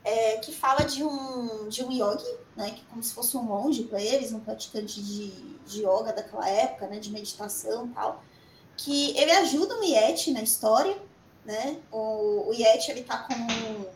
é, 0.04 0.38
que 0.38 0.52
fala 0.52 0.84
de 0.84 1.04
um, 1.04 1.68
de 1.68 1.84
um 1.84 1.90
yogi, 1.90 2.24
né, 2.56 2.70
que 2.70 2.82
como 2.84 3.02
se 3.02 3.12
fosse 3.12 3.36
um 3.36 3.42
monge 3.42 3.84
para 3.84 4.02
eles, 4.02 4.32
um 4.32 4.40
praticante 4.40 5.02
de, 5.02 5.30
de 5.66 5.80
yoga 5.82 6.12
daquela 6.12 6.48
época, 6.48 6.86
né, 6.86 6.98
de 6.98 7.10
meditação 7.10 7.86
e 7.86 7.90
tal, 7.90 8.24
que 8.76 9.16
ele 9.18 9.30
ajuda 9.32 9.78
o 9.78 9.84
Yeti 9.84 10.30
na 10.30 10.42
história, 10.42 10.96
né, 11.44 11.78
o, 11.92 12.48
o 12.48 12.54
Yeti 12.54 12.90
ele 12.90 13.02
tá 13.02 13.18
com 13.18 13.90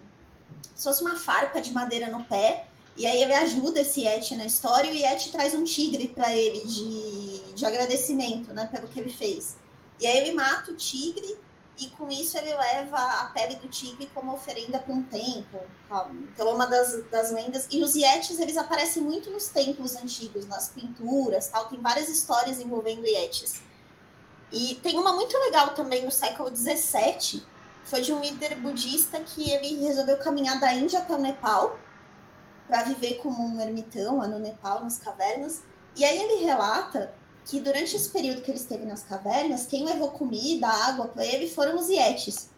se 0.75 0.85
fosse 0.85 1.03
uma 1.03 1.17
farpa 1.17 1.61
de 1.61 1.73
madeira 1.73 2.09
no 2.09 2.25
pé, 2.25 2.67
e 2.97 3.07
aí 3.07 3.23
ele 3.23 3.33
ajuda 3.33 3.81
esse 3.81 4.03
Yeti 4.03 4.37
na 4.37 4.45
história, 4.45 4.91
e 4.91 4.93
o 4.93 4.97
Yeti 4.97 5.31
traz 5.31 5.55
um 5.55 5.65
tigre 5.65 6.09
para 6.09 6.35
ele 6.35 6.61
de, 6.67 7.53
de 7.55 7.65
agradecimento, 7.65 8.53
né, 8.53 8.69
pelo 8.71 8.89
que 8.89 8.99
ele 9.01 9.11
fez. 9.11 9.57
E 10.01 10.07
aí 10.07 10.19
ele 10.19 10.33
mata 10.33 10.73
o 10.73 10.77
tigre 10.77 11.39
e 11.79 11.89
com 11.89 12.09
isso 12.09 12.39
ele 12.39 12.55
leva 12.55 12.97
a 12.97 13.27
pele 13.27 13.57
do 13.57 13.69
tigre 13.69 14.09
como 14.15 14.33
oferenda 14.33 14.79
para 14.79 14.95
um 14.95 15.03
templo. 15.03 15.61
Então 16.33 16.49
é 16.49 16.53
uma 16.53 16.67
das, 16.67 17.05
das 17.11 17.33
lendas. 17.33 17.67
E 17.71 17.83
os 17.83 17.95
Yetis, 17.95 18.39
eles 18.39 18.57
aparecem 18.57 19.03
muito 19.03 19.31
nos 19.31 19.49
templos 19.49 19.97
antigos, 19.97 20.47
nas 20.47 20.69
pinturas, 20.69 21.49
tal. 21.49 21.67
Tem 21.67 21.81
várias 21.81 22.09
histórias 22.09 22.61
envolvendo 22.61 23.07
Yetis. 23.07 23.61
E 24.53 24.77
tem 24.77 24.99
uma 24.99 25.13
muito 25.13 25.37
legal 25.39 25.75
também 25.75 26.05
no 26.05 26.13
século 26.13 26.55
XVII, 26.55 27.43
foi 27.85 28.01
de 28.01 28.13
um 28.13 28.21
líder 28.21 28.55
budista 28.57 29.21
que 29.21 29.51
ele 29.51 29.85
resolveu 29.85 30.17
caminhar 30.19 30.61
da 30.61 30.73
Índia 30.73 31.01
até 31.01 31.13
o 31.13 31.19
Nepal 31.19 31.79
para 32.67 32.85
viver 32.85 33.15
como 33.17 33.45
um 33.45 33.61
ermitão 33.61 34.19
lá 34.19 34.29
no 34.29 34.39
Nepal, 34.39 34.83
nas 34.83 34.99
cavernas. 34.99 35.63
E 35.97 36.05
aí 36.05 36.19
ele 36.19 36.45
relata 36.45 37.13
que 37.45 37.61
durante 37.61 37.95
esse 37.95 38.09
período 38.09 38.41
que 38.43 38.51
ele 38.51 38.59
esteve 38.59 38.85
nas 38.85 39.03
cavernas, 39.03 39.67
quem 39.67 39.85
levou 39.85 40.11
comida, 40.11 40.67
água 40.67 41.09
para 41.09 41.27
ele 41.27 41.49
foram 41.49 41.79
os 41.79 41.89
Yetis. 41.89 42.49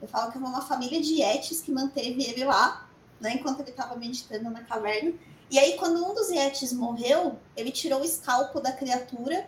Eu 0.00 0.08
falo 0.08 0.32
que 0.32 0.38
foi 0.38 0.48
uma 0.48 0.62
família 0.62 1.00
de 1.00 1.22
Yetis 1.22 1.60
que 1.60 1.70
manteve 1.70 2.24
ele 2.24 2.44
lá, 2.44 2.88
né, 3.20 3.34
enquanto 3.34 3.60
ele 3.60 3.70
estava 3.70 3.94
meditando 3.96 4.50
na 4.50 4.64
caverna. 4.64 5.12
E 5.48 5.58
aí, 5.58 5.76
quando 5.76 6.04
um 6.04 6.14
dos 6.14 6.30
Yetis 6.30 6.72
morreu, 6.72 7.38
ele 7.56 7.70
tirou 7.70 8.00
o 8.00 8.04
escalpo 8.04 8.58
da 8.58 8.72
criatura 8.72 9.46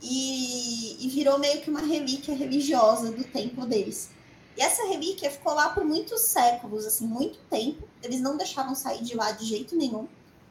e, 0.00 1.04
e 1.04 1.08
virou 1.08 1.38
meio 1.38 1.60
que 1.60 1.70
uma 1.70 1.80
relíquia 1.80 2.34
religiosa 2.34 3.10
do 3.10 3.24
templo 3.24 3.66
deles. 3.66 4.10
E 4.56 4.62
essa 4.62 4.86
relíquia 4.86 5.30
ficou 5.30 5.54
lá 5.54 5.70
por 5.70 5.84
muitos 5.84 6.20
séculos, 6.22 6.86
assim, 6.86 7.06
muito 7.06 7.38
tempo. 7.50 7.86
Eles 8.02 8.20
não 8.20 8.36
deixavam 8.36 8.74
sair 8.74 9.02
de 9.02 9.16
lá 9.16 9.32
de 9.32 9.44
jeito 9.44 9.74
nenhum. 9.76 10.06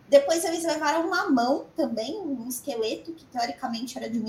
Depois 0.07 0.45
eles 0.45 0.63
levaram 0.63 1.07
uma 1.07 1.29
mão 1.29 1.65
também, 1.75 2.19
um 2.19 2.47
esqueleto 2.47 3.11
que 3.13 3.25
teoricamente 3.25 3.97
era 3.97 4.09
de 4.09 4.19
um 4.19 4.27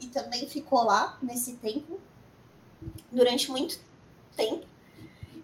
e 0.00 0.06
também 0.08 0.46
ficou 0.48 0.82
lá 0.82 1.16
nesse 1.22 1.54
templo 1.54 2.00
durante 3.10 3.50
muito 3.50 3.78
tempo. 4.36 4.66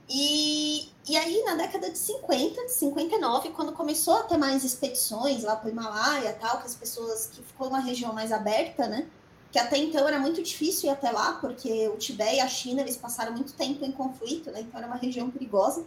E, 0.09 0.91
e 1.09 1.17
aí, 1.17 1.43
na 1.45 1.55
década 1.55 1.91
de 1.91 1.97
50, 1.97 2.67
de 2.67 2.73
59, 2.73 3.51
quando 3.51 3.73
começou 3.73 4.15
a 4.17 4.23
ter 4.25 4.37
mais 4.37 4.65
expedições 4.65 5.43
lá 5.45 5.57
para 5.57 5.69
o 5.69 5.71
Himalaia 5.71 6.37
tal, 6.41 6.59
que 6.59 6.67
as 6.67 6.75
pessoas, 6.75 7.29
que 7.29 7.43
ficou 7.43 7.69
uma 7.69 7.81
região 7.81 8.13
mais 8.13 8.33
aberta, 8.33 8.87
né? 8.89 9.09
Que 9.51 9.59
até 9.59 9.79
então 9.79 10.07
era 10.07 10.19
muito 10.19 10.43
difícil 10.43 10.91
ir 10.91 10.93
até 10.93 11.11
lá, 11.11 11.35
porque 11.35 11.89
o 11.89 11.97
Tibete 11.97 12.37
e 12.37 12.41
a 12.41 12.49
China, 12.49 12.83
eles 12.83 12.97
passaram 12.97 13.33
muito 13.33 13.53
tempo 13.55 13.85
em 13.85 13.93
conflito, 13.93 14.51
né? 14.51 14.61
Então 14.61 14.79
era 14.79 14.87
uma 14.87 14.97
região 14.97 15.31
perigosa. 15.31 15.85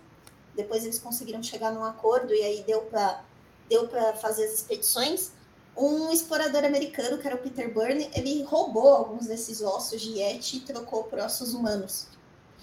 Depois 0.56 0.84
eles 0.84 0.98
conseguiram 0.98 1.44
chegar 1.44 1.72
num 1.72 1.84
acordo 1.84 2.34
e 2.34 2.42
aí 2.42 2.64
deu 2.66 2.82
para 2.84 3.22
deu 3.70 3.88
para 3.88 4.14
fazer 4.14 4.46
as 4.46 4.54
expedições. 4.54 5.32
Um 5.76 6.12
explorador 6.12 6.64
americano, 6.64 7.18
que 7.18 7.28
era 7.28 7.36
o 7.36 7.40
Peter 7.40 7.74
Byrne, 7.74 8.10
ele 8.14 8.44
roubou 8.44 8.88
alguns 8.88 9.28
desses 9.28 9.62
ossos 9.62 10.02
de 10.02 10.20
Yeti 10.20 10.58
e 10.58 10.60
trocou 10.62 11.04
por 11.04 11.20
ossos 11.20 11.54
humanos. 11.54 12.08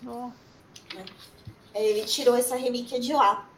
Oh. 0.07 0.31
Ele 1.75 2.05
tirou 2.05 2.35
essa 2.35 2.57
relíquia 2.57 2.99
de 2.99 3.13
lá. 3.13 3.49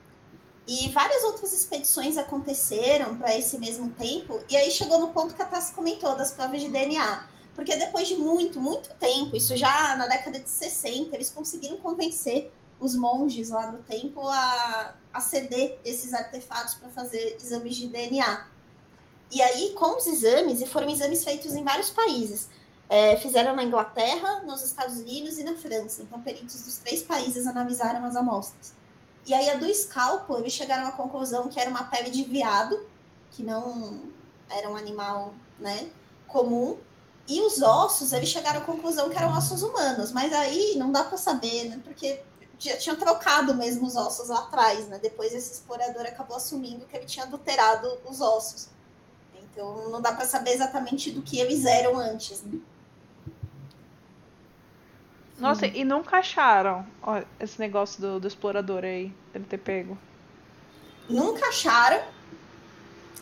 E 0.67 0.89
várias 0.91 1.23
outras 1.25 1.53
expedições 1.53 2.17
aconteceram 2.17 3.17
para 3.19 3.37
esse 3.37 3.59
mesmo 3.59 3.91
tempo, 3.91 4.41
e 4.49 4.57
aí 4.57 4.71
chegou 4.71 4.99
no 4.99 5.09
ponto 5.09 5.35
que 5.35 5.43
a 5.43 5.45
Tassi 5.45 5.75
comentou, 5.75 6.17
das 6.17 6.33
provas 6.33 6.61
de 6.61 6.69
DNA. 6.69 7.29
Porque 7.55 7.77
depois 7.77 8.09
de 8.09 8.17
muito, 8.17 8.59
muito 8.61 8.89
tempo, 8.95 9.37
isso 9.37 9.57
já 9.57 9.95
na 9.97 10.07
década 10.07 10.41
de 10.41 10.49
60, 10.49 11.15
eles 11.15 11.31
conseguiram 11.31 11.77
convencer 11.77 12.51
os 12.81 12.97
monges 12.97 13.51
lá 13.51 13.67
do 13.67 13.79
templo 13.85 14.27
a, 14.29 14.95
a 15.15 15.21
ceder 15.21 15.79
esses 15.85 16.13
artefatos 16.13 16.75
para 16.75 16.89
fazer 16.89 17.39
exames 17.41 17.77
de 17.77 17.87
DNA. 17.87 18.47
E 19.31 19.41
aí, 19.41 19.73
com 19.75 19.97
os 19.97 20.07
exames, 20.09 20.61
e 20.61 20.67
foram 20.67 20.91
exames 20.91 21.25
feitos 21.25 21.55
em 21.55 21.63
vários 21.63 21.91
países, 21.91 22.49
é, 22.89 23.17
fizeram 23.17 23.55
na 23.55 23.63
Inglaterra, 23.63 24.41
nos 24.41 24.63
Estados 24.63 24.99
Unidos 24.99 25.39
e 25.39 25.45
na 25.45 25.55
França. 25.55 26.03
Então, 26.03 26.21
peritos 26.21 26.63
dos 26.63 26.79
três 26.79 27.03
países 27.03 27.47
analisaram 27.47 28.05
as 28.05 28.17
amostras. 28.17 28.75
E 29.25 29.33
aí, 29.33 29.49
a 29.51 29.55
do 29.55 29.67
escalpo, 29.67 30.37
eles 30.37 30.53
chegaram 30.53 30.87
à 30.87 30.93
conclusão 30.93 31.49
que 31.49 31.59
era 31.59 31.71
uma 31.71 31.85
pele 31.85 32.11
de 32.11 32.25
veado, 32.25 32.79
que 33.31 33.43
não 33.43 34.03
era 34.51 34.69
um 34.69 34.77
animal 34.77 35.33
né, 35.59 35.89
comum. 36.27 36.77
E 37.27 37.41
os 37.41 37.63
ossos, 37.63 38.13
eles 38.13 38.29
chegaram 38.29 38.61
à 38.61 38.65
conclusão 38.65 39.09
que 39.09 39.17
eram 39.17 39.37
ossos 39.37 39.63
humanos. 39.63 40.13
Mas 40.13 40.33
aí 40.33 40.75
não 40.77 40.93
dá 40.93 41.05
para 41.05 41.17
saber, 41.17 41.71
né? 41.71 41.81
Porque 41.83 42.21
já 42.59 42.77
tinham 42.77 42.97
trocado 42.97 43.55
mesmo 43.55 43.87
os 43.87 43.97
ossos 43.97 44.29
lá 44.29 44.41
atrás, 44.41 44.87
né? 44.89 44.99
Depois 45.03 45.35
esse 45.35 45.53
explorador 45.53 46.03
acabou 46.03 46.37
assumindo 46.37 46.87
que 46.87 46.97
ele 46.97 47.07
tinha 47.07 47.25
adulterado 47.25 47.99
os 48.09 48.21
ossos. 48.21 48.69
Então 49.43 49.89
não 49.89 50.01
dá 50.01 50.13
para 50.13 50.27
saber 50.27 50.51
exatamente 50.51 51.11
do 51.11 51.23
que 51.23 51.39
eles 51.39 51.65
eram 51.65 51.99
antes. 51.99 52.43
Né? 52.43 52.59
Nossa, 55.39 55.67
e 55.67 55.85
nunca 55.85 56.19
acharam 56.19 56.87
ó, 57.03 57.23
esse 57.41 57.59
negócio 57.59 58.01
do, 58.01 58.21
do 58.21 58.29
explorador 58.29 58.85
aí, 58.85 59.13
dele 59.33 59.45
ter 59.49 59.59
pego. 59.59 59.99
Nunca 61.09 61.49
acharam. 61.49 62.03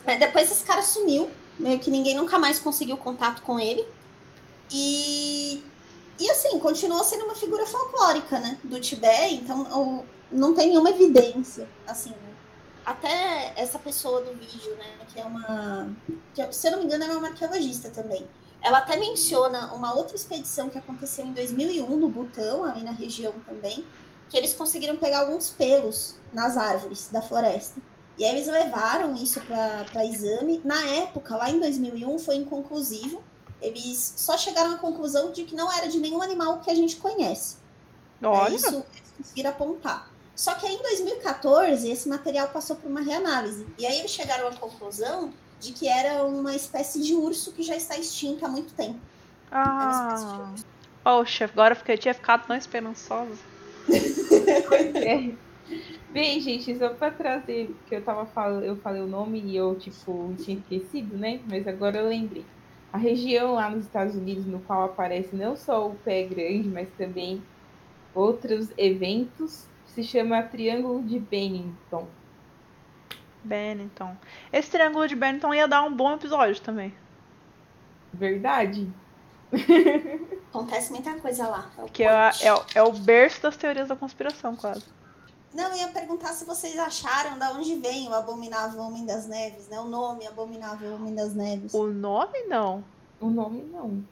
Mas 0.05 0.19
depois 0.19 0.51
esse 0.51 0.63
cara 0.63 0.81
sumiu. 0.81 1.29
Meio 1.57 1.79
que 1.79 1.91
ninguém 1.91 2.15
nunca 2.15 2.39
mais 2.39 2.59
conseguiu 2.59 2.97
contato 2.97 3.41
com 3.41 3.59
ele. 3.59 3.85
E 4.71 5.63
E 6.19 6.29
assim, 6.29 6.59
continuou 6.59 7.03
sendo 7.03 7.25
uma 7.25 7.35
figura 7.35 7.65
folclórica, 7.65 8.39
né? 8.39 8.59
Do 8.63 8.79
Tibete, 8.79 9.35
então 9.35 10.05
não 10.31 10.53
tem 10.53 10.69
nenhuma 10.69 10.89
evidência, 10.89 11.67
assim, 11.87 12.09
né? 12.09 12.33
Até 12.85 13.53
essa 13.55 13.79
pessoa 13.79 14.21
do 14.21 14.33
vídeo, 14.33 14.75
né, 14.75 15.05
que 15.07 15.19
é 15.19 15.23
uma. 15.23 15.95
Que, 16.33 16.51
se 16.51 16.67
eu 16.67 16.73
não 16.73 16.79
me 16.79 16.85
engano, 16.85 17.05
é 17.05 17.17
uma 17.17 17.29
arqueologista 17.29 17.89
também. 17.89 18.27
Ela 18.61 18.79
até 18.79 18.97
menciona 18.97 19.73
uma 19.73 19.93
outra 19.93 20.15
expedição 20.15 20.69
que 20.69 20.77
aconteceu 20.77 21.25
em 21.25 21.33
2001 21.33 21.97
no 21.97 22.09
Butão, 22.09 22.63
ali 22.63 22.83
na 22.83 22.91
região 22.91 23.33
também, 23.45 23.85
que 24.29 24.37
eles 24.37 24.53
conseguiram 24.53 24.97
pegar 24.97 25.21
alguns 25.21 25.49
pelos 25.49 26.15
nas 26.33 26.57
árvores 26.57 27.09
da 27.11 27.21
floresta. 27.21 27.79
E 28.17 28.25
aí 28.25 28.31
eles 28.31 28.47
levaram 28.47 29.15
isso 29.15 29.41
para 29.41 30.05
exame. 30.05 30.61
Na 30.63 30.81
época, 30.87 31.35
lá 31.35 31.49
em 31.49 31.59
2001, 31.59 32.19
foi 32.19 32.35
inconclusivo. 32.35 33.23
Eles 33.63 34.13
só 34.17 34.37
chegaram 34.37 34.73
à 34.73 34.77
conclusão 34.77 35.31
de 35.31 35.43
que 35.43 35.55
não 35.55 35.71
era 35.71 35.87
de 35.87 35.99
nenhum 35.99 36.21
animal 36.21 36.59
que 36.59 36.69
a 36.69 36.75
gente 36.75 36.97
conhece. 36.97 37.57
Olha. 38.21 38.53
É 38.53 38.55
isso 38.55 38.67
eles 38.67 39.13
conseguiram 39.17 39.49
apontar. 39.49 40.11
Só 40.35 40.55
que 40.55 40.65
aí 40.65 40.75
em 40.75 40.81
2014, 40.81 41.89
esse 41.89 42.09
material 42.09 42.49
passou 42.49 42.75
por 42.75 42.89
uma 42.89 43.01
reanálise. 43.01 43.65
E 43.77 43.85
aí 43.85 43.99
eles 43.99 44.11
chegaram 44.11 44.47
à 44.47 44.51
conclusão 44.53 45.31
de 45.59 45.71
que 45.71 45.87
era 45.87 46.25
uma 46.25 46.55
espécie 46.55 47.01
de 47.01 47.13
urso 47.13 47.53
que 47.53 47.63
já 47.63 47.75
está 47.75 47.97
extinta 47.97 48.45
há 48.45 48.49
muito 48.49 48.73
tempo. 48.73 48.99
Ah. 49.51 50.53
Poxa, 51.03 51.45
agora 51.45 51.77
eu 51.87 51.97
tinha 51.97 52.13
ficado 52.13 52.47
tão 52.47 52.55
esperançosa. 52.55 53.39
é. 54.95 55.31
Bem, 56.11 56.39
gente, 56.39 56.77
só 56.77 56.89
para 56.89 57.09
trazer, 57.09 57.75
que 57.87 57.95
eu 57.95 58.03
tava 58.03 58.25
falando, 58.27 58.63
eu 58.63 58.75
falei 58.77 59.01
o 59.01 59.07
nome 59.07 59.41
e 59.41 59.55
eu, 59.55 59.73
tipo, 59.75 60.31
tinha 60.43 60.57
esquecido, 60.57 61.17
né? 61.17 61.39
Mas 61.47 61.67
agora 61.67 61.97
eu 61.97 62.07
lembrei. 62.07 62.45
A 62.93 62.97
região 62.97 63.55
lá 63.55 63.71
nos 63.71 63.85
Estados 63.85 64.15
Unidos 64.15 64.45
no 64.45 64.59
qual 64.59 64.83
aparece 64.83 65.35
não 65.35 65.57
só 65.57 65.87
o 65.87 65.95
pé 65.95 66.23
grande, 66.23 66.69
mas 66.69 66.87
também 66.95 67.41
outros 68.13 68.69
eventos, 68.77 69.65
se 69.87 70.03
chama 70.03 70.43
Triângulo 70.43 71.01
de 71.01 71.17
Bennington. 71.17 72.07
Bennington. 73.43 74.15
Esse 74.51 74.69
Triângulo 74.69 75.07
de 75.07 75.15
Bennington 75.15 75.55
ia 75.55 75.67
dar 75.67 75.81
um 75.81 75.91
bom 75.91 76.13
episódio 76.13 76.61
também. 76.61 76.93
Verdade. 78.13 78.87
Acontece 80.53 80.91
muita 80.91 81.15
coisa 81.15 81.47
lá. 81.47 81.71
É 81.79 81.89
que 81.89 82.03
é, 82.03 82.29
é, 82.29 82.65
é 82.75 82.83
o 82.83 82.91
berço 82.91 83.41
das 83.41 83.57
teorias 83.57 83.87
da 83.87 83.95
conspiração, 83.95 84.55
quase. 84.55 84.85
Não, 85.53 85.69
eu 85.69 85.75
ia 85.75 85.87
perguntar 85.89 86.33
se 86.33 86.45
vocês 86.45 86.77
acharam 86.79 87.37
da 87.37 87.51
onde 87.51 87.75
vem 87.75 88.09
o 88.09 88.13
Abominável 88.13 88.81
Homem 88.81 89.05
das 89.05 89.27
Neves, 89.27 89.67
né? 89.67 89.79
O 89.79 89.85
nome 89.85 90.25
Abominável 90.25 90.95
Homem 90.95 91.13
das 91.13 91.35
Neves. 91.35 91.73
O 91.73 91.85
nome 91.85 92.41
não. 92.47 92.83
O 93.21 93.29
nome 93.29 93.61
não. 93.61 94.03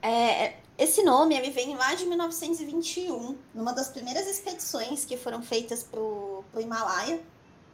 É, 0.00 0.56
esse 0.78 1.02
nome 1.02 1.36
ele 1.36 1.50
vem 1.50 1.74
lá 1.76 1.94
de 1.94 2.06
1921, 2.06 3.36
numa 3.52 3.72
das 3.72 3.88
primeiras 3.88 4.28
expedições 4.28 5.04
que 5.04 5.16
foram 5.16 5.42
feitas 5.42 5.82
para 5.82 5.98
o 5.98 6.44
Himalaia. 6.56 7.20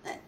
Né? 0.03 0.19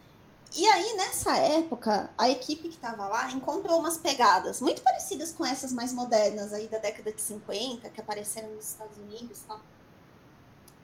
E 0.54 0.66
aí, 0.66 0.94
nessa 0.94 1.34
época, 1.38 2.10
a 2.18 2.28
equipe 2.28 2.68
que 2.68 2.74
estava 2.74 3.06
lá 3.06 3.32
encontrou 3.32 3.78
umas 3.78 3.96
pegadas 3.96 4.60
muito 4.60 4.82
parecidas 4.82 5.32
com 5.32 5.46
essas 5.46 5.72
mais 5.72 5.94
modernas 5.94 6.52
aí 6.52 6.68
da 6.68 6.76
década 6.76 7.10
de 7.10 7.22
50, 7.22 7.88
que 7.88 8.00
apareceram 8.00 8.50
nos 8.50 8.68
Estados 8.68 8.98
Unidos 8.98 9.38
e 9.38 9.44
tal 9.44 9.60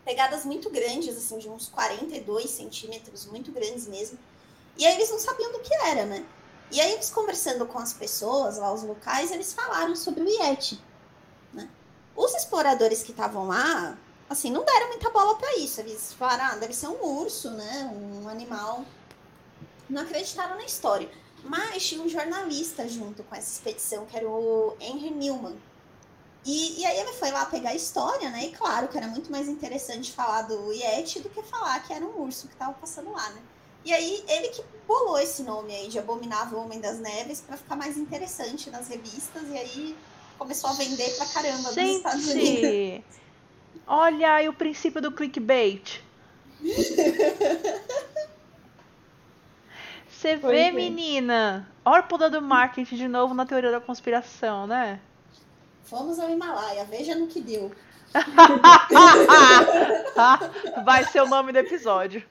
pegadas 0.09 0.43
muito 0.47 0.71
grandes, 0.71 1.15
assim, 1.19 1.37
de 1.37 1.51
uns 1.51 1.69
42 1.69 2.49
centímetros, 2.49 3.27
muito 3.27 3.53
grandes 3.53 3.87
mesmo. 3.87 4.19
E 4.79 4.87
aí 4.87 4.95
eles 4.95 5.11
não 5.11 5.19
sabiam 5.19 5.53
do 5.53 5.61
que 5.61 5.75
era, 5.75 6.07
né? 6.07 6.25
E 6.73 6.81
aí 6.81 6.93
eles 6.93 7.11
conversando 7.11 7.67
com 7.67 7.79
as 7.79 7.93
pessoas 7.93 8.57
lá, 8.57 8.73
os 8.73 8.83
locais, 8.83 9.31
eles 9.31 9.53
falaram 9.53 9.95
sobre 9.95 10.23
o 10.23 10.27
Yeti. 10.27 10.83
Né? 11.53 11.69
Os 12.17 12.35
exploradores 12.35 13.03
que 13.03 13.11
estavam 13.11 13.49
lá, 13.49 13.99
assim, 14.31 14.51
não 14.51 14.65
deram 14.65 14.89
muita 14.89 15.11
bola 15.11 15.37
para 15.37 15.59
isso. 15.59 15.79
Eles 15.83 16.15
falaram, 16.15 16.45
ah, 16.47 16.57
deve 16.57 16.73
ser 16.73 16.89
um 16.89 17.05
urso, 17.21 17.51
né? 17.51 17.93
Um 17.95 18.31
animal. 18.31 18.87
Não 19.91 20.01
acreditaram 20.01 20.57
na 20.57 20.65
história. 20.65 21.11
Mas 21.45 21.87
tinha 21.87 22.01
um 22.01 22.09
jornalista 22.09 22.89
junto 22.89 23.23
com 23.25 23.35
essa 23.35 23.53
expedição, 23.53 24.07
que 24.07 24.17
era 24.17 24.27
o 24.27 24.75
Henry 24.81 25.11
Newman. 25.11 25.59
E, 26.49 26.81
e 26.81 26.87
aí 26.87 26.99
ele 27.01 27.13
foi 27.13 27.31
lá 27.31 27.45
pegar 27.45 27.71
a 27.71 27.75
história, 27.75 28.31
né? 28.31 28.47
E 28.47 28.53
claro 28.53 28.89
que 28.89 28.97
era 28.97 29.07
muito 29.07 29.31
mais 29.31 29.49
interessante 29.49 30.11
falar 30.13 30.41
do 30.43 30.73
Yeti 30.73 31.21
do 31.21 31.29
que 31.29 31.43
falar 31.43 31.87
que 31.87 31.93
era 31.93 32.03
um 32.03 32.23
urso 32.23 32.47
que 32.47 32.55
estava 32.55 32.73
passando 32.73 33.13
lá, 33.13 33.29
né? 33.33 33.43
E 33.85 33.93
aí 33.93 34.25
ele 34.27 34.49
que 34.49 34.65
bolou 34.87 35.19
esse 35.19 35.43
nome 35.43 35.77
aí 35.77 35.89
de 35.89 35.99
Abominável 35.99 36.59
Homem 36.59 36.81
das 36.81 36.99
Neves 37.01 37.43
para 37.43 37.59
ficar 37.59 37.77
mais 37.77 37.99
interessante 37.99 38.71
nas 38.71 38.89
revistas 38.89 39.43
e 39.51 39.59
aí 39.59 39.95
começou 40.39 40.71
a 40.71 40.73
vender 40.73 41.15
pra 41.19 41.27
caramba 41.27 41.71
Gente, 41.71 41.87
nos 41.87 41.97
Estados 41.97 42.29
Unidos. 42.29 43.05
Olha 43.87 44.33
aí 44.33 44.49
o 44.49 44.55
princípio 44.55 45.03
do 45.03 45.13
clickbait. 45.13 46.03
Você 50.09 50.35
vê, 50.37 50.61
é. 50.61 50.73
menina? 50.73 51.71
Olha 51.85 52.01
o 52.01 52.07
poder 52.07 52.31
do 52.31 52.41
marketing 52.41 52.97
de 52.97 53.07
novo 53.07 53.35
na 53.35 53.45
teoria 53.45 53.71
da 53.71 53.83
conspiração, 53.83 54.67
né? 54.67 54.99
Fomos 55.89 56.19
ao 56.19 56.29
Himalaia, 56.29 56.85
veja 56.85 57.15
no 57.15 57.29
que 57.29 57.41
deu. 57.41 57.73
Vai 60.85 61.05
ser 61.05 61.23
o 61.23 61.27
nome 61.27 61.51
do 61.51 61.59
episódio. 61.59 62.23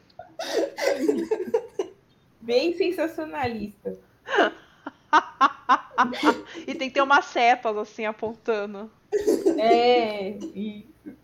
Bem 2.40 2.78
sensacionalista. 2.78 3.98
e 6.68 6.76
tem 6.76 6.90
que 6.90 6.94
ter 6.94 7.02
umas 7.02 7.26
setas 7.26 7.76
assim 7.78 8.06
apontando. 8.06 8.92
É, 9.58 10.38
isso. 10.54 11.18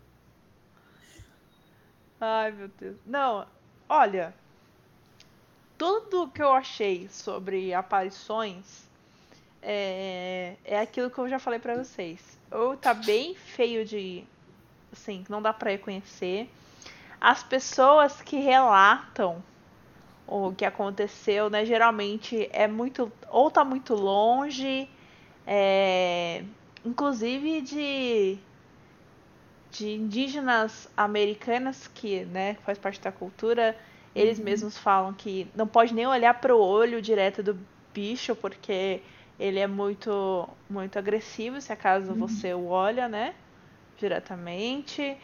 Ai, 2.20 2.50
meu 2.50 2.68
Deus. 2.80 2.96
Não, 3.06 3.46
olha. 3.88 4.34
Tudo 5.78 6.28
que 6.28 6.42
eu 6.42 6.52
achei 6.52 7.08
sobre 7.08 7.72
aparições 7.72 8.88
é, 9.64 10.56
é 10.64 10.78
aquilo 10.78 11.10
que 11.10 11.18
eu 11.18 11.28
já 11.28 11.38
falei 11.38 11.58
para 11.58 11.82
vocês. 11.82 12.38
Ou 12.50 12.76
tá 12.76 12.92
bem 12.92 13.34
feio 13.34 13.84
de. 13.84 14.24
Assim, 14.92 15.24
não 15.28 15.40
dá 15.40 15.52
pra 15.52 15.70
reconhecer. 15.70 16.48
As 17.20 17.42
pessoas 17.42 18.20
que 18.20 18.36
relatam 18.36 19.42
o 20.26 20.52
que 20.52 20.64
aconteceu, 20.64 21.48
né? 21.48 21.64
Geralmente 21.64 22.48
é 22.52 22.68
muito. 22.68 23.10
Ou 23.30 23.50
tá 23.50 23.64
muito 23.64 23.94
longe. 23.94 24.88
É, 25.46 26.44
inclusive 26.84 27.60
de 27.60 28.38
de 29.70 29.90
indígenas 29.90 30.88
americanas 30.96 31.90
que, 31.92 32.24
né, 32.26 32.56
faz 32.64 32.78
parte 32.78 33.00
da 33.00 33.10
cultura, 33.10 33.76
eles 34.14 34.38
uhum. 34.38 34.44
mesmos 34.44 34.78
falam 34.78 35.12
que 35.12 35.48
não 35.54 35.66
pode 35.66 35.92
nem 35.92 36.06
olhar 36.06 36.34
para 36.34 36.54
o 36.54 36.60
olho 36.60 37.02
direto 37.02 37.42
do 37.42 37.58
bicho 37.92 38.36
porque 38.36 39.02
ele 39.38 39.58
é 39.58 39.66
muito 39.66 40.48
muito 40.68 40.98
agressivo 40.98 41.60
se 41.60 41.72
acaso 41.72 42.12
uhum. 42.12 42.18
você 42.18 42.54
o 42.54 42.66
olha, 42.66 43.08
né? 43.08 43.34
Diretamente. 43.98 45.16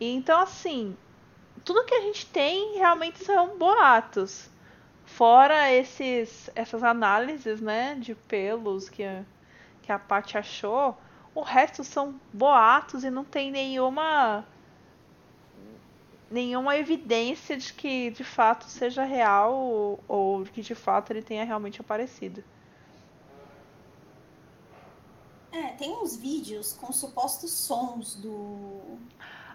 E, 0.00 0.14
então, 0.14 0.40
assim, 0.40 0.96
tudo 1.64 1.84
que 1.84 1.94
a 1.94 2.00
gente 2.02 2.26
tem 2.26 2.76
realmente 2.78 3.24
são 3.24 3.56
boatos. 3.58 4.50
Fora 5.04 5.70
esses, 5.72 6.50
essas 6.54 6.82
análises, 6.82 7.60
né, 7.60 7.94
de 7.96 8.14
pelos 8.14 8.88
que, 8.88 9.04
que 9.82 9.92
a 9.92 9.98
Paty 9.98 10.38
achou, 10.38 10.98
o 11.34 11.42
resto 11.42 11.84
são 11.84 12.18
boatos 12.32 13.04
e 13.04 13.10
não 13.10 13.24
tem 13.24 13.50
nenhuma 13.50 14.46
nenhuma 16.30 16.76
evidência 16.76 17.56
de 17.56 17.72
que 17.72 18.10
de 18.10 18.24
fato 18.24 18.64
seja 18.64 19.04
real 19.04 19.54
ou, 19.54 20.04
ou 20.08 20.44
que 20.44 20.62
de 20.62 20.74
fato 20.74 21.12
ele 21.12 21.22
tenha 21.22 21.44
realmente 21.44 21.80
aparecido. 21.80 22.42
É, 25.52 25.63
tem 25.78 25.92
uns 25.92 26.16
vídeos 26.16 26.72
com 26.72 26.92
supostos 26.92 27.50
sons 27.50 28.14
do. 28.16 28.28
do 28.28 28.98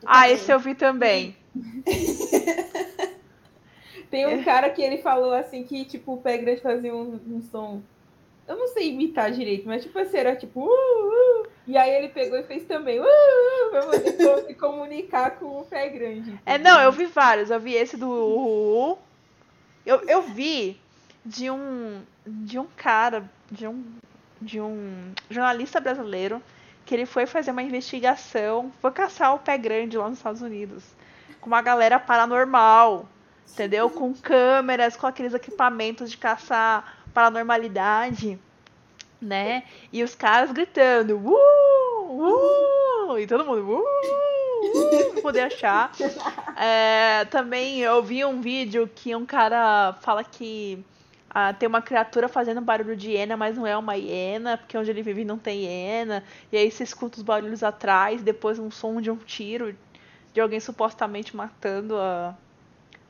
ah, 0.05 0.29
esse 0.29 0.51
eu 0.51 0.59
vi 0.59 0.75
também. 0.75 1.35
tem 4.09 4.27
um 4.27 4.43
cara 4.43 4.69
que 4.69 4.81
ele 4.81 4.99
falou 4.99 5.33
assim 5.33 5.63
que, 5.63 5.85
tipo, 5.85 6.13
o 6.13 6.21
pé 6.21 6.37
grande 6.37 6.61
fazia 6.61 6.95
um, 6.95 7.19
um 7.27 7.41
som. 7.41 7.81
Eu 8.47 8.57
não 8.57 8.67
sei 8.67 8.89
imitar 8.89 9.31
direito, 9.31 9.67
mas 9.67 9.83
tipo 9.83 9.97
assim, 9.99 10.17
era 10.17 10.35
tipo. 10.35 10.61
Uh, 10.61 10.67
uh, 10.67 11.47
e 11.67 11.77
aí 11.77 11.91
ele 11.91 12.09
pegou 12.09 12.37
e 12.37 12.43
fez 12.43 12.65
também. 12.65 12.99
Uh, 12.99 13.03
uh, 13.03 13.69
pra 13.69 13.81
poder 13.83 14.47
se 14.47 14.53
comunicar 14.55 15.37
com 15.37 15.59
o 15.59 15.65
pé 15.65 15.87
grande. 15.89 16.39
É, 16.45 16.57
não, 16.57 16.81
eu 16.81 16.91
vi 16.91 17.05
vários. 17.05 17.51
Eu 17.51 17.59
vi 17.59 17.75
esse 17.75 17.95
do. 17.95 18.09
Uh, 18.09 18.93
uh, 18.93 18.97
eu, 19.85 20.01
eu 20.07 20.23
vi 20.23 20.79
de 21.23 21.51
um. 21.51 22.01
De 22.25 22.57
um 22.57 22.65
cara. 22.75 23.29
De 23.51 23.67
um 23.67 23.83
de 24.41 24.59
um 24.61 25.13
jornalista 25.29 25.79
brasileiro 25.79 26.41
que 26.85 26.95
ele 26.95 27.05
foi 27.05 27.25
fazer 27.25 27.51
uma 27.51 27.61
investigação, 27.61 28.71
foi 28.81 28.91
caçar 28.91 29.35
o 29.35 29.39
pé 29.39 29.57
grande 29.57 29.97
lá 29.97 30.09
nos 30.09 30.17
Estados 30.17 30.41
Unidos, 30.41 30.83
com 31.39 31.47
uma 31.47 31.61
galera 31.61 31.99
paranormal, 31.99 33.07
entendeu? 33.51 33.89
Com 33.89 34.13
câmeras, 34.13 34.97
com 34.97 35.05
aqueles 35.05 35.33
equipamentos 35.33 36.09
de 36.09 36.17
caçar 36.17 37.03
paranormalidade. 37.13 38.39
né? 39.21 39.63
E 39.91 40.03
os 40.03 40.15
caras 40.15 40.51
gritando, 40.51 41.17
uh, 41.17 43.11
uh, 43.11 43.19
e 43.19 43.27
todo 43.27 43.45
mundo, 43.45 43.61
uh, 43.61 45.17
uh, 45.17 45.21
poder 45.21 45.41
achar. 45.41 45.91
É, 46.61 47.23
também 47.31 47.79
eu 47.79 48.03
vi 48.03 48.25
um 48.25 48.41
vídeo 48.41 48.89
que 48.93 49.15
um 49.15 49.25
cara 49.25 49.93
fala 50.01 50.25
que 50.25 50.83
ah, 51.29 51.53
tem 51.53 51.67
uma 51.67 51.81
criatura 51.81 52.27
fazendo 52.27 52.59
barulho 52.59 52.95
de 52.95 53.11
hiena, 53.11 53.37
mas 53.37 53.55
não 53.55 53.67
é 53.67 53.77
uma 53.77 53.95
hiena, 53.95 54.57
porque 54.57 54.77
onde 54.77 54.89
ele 54.89 55.03
vive 55.03 55.23
não 55.23 55.37
tem 55.37 55.65
hiena. 55.65 56.23
E 56.51 56.57
aí 56.57 56.71
você 56.71 56.83
escuta 56.83 57.17
os 57.17 57.23
barulhos 57.23 57.61
atrás, 57.61 58.21
depois 58.21 58.57
um 58.57 58.71
som 58.71 58.99
de 58.99 59.11
um 59.11 59.17
tiro 59.17 59.77
de 60.33 60.41
alguém 60.41 60.59
supostamente 60.59 61.35
matando 61.35 61.97
a, 61.97 62.35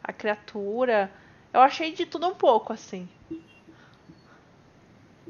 a 0.03 0.11
criatura. 0.11 1.11
Eu 1.53 1.61
achei 1.61 1.93
de 1.93 2.05
tudo 2.05 2.27
um 2.27 2.35
pouco, 2.35 2.73
assim. 2.73 3.07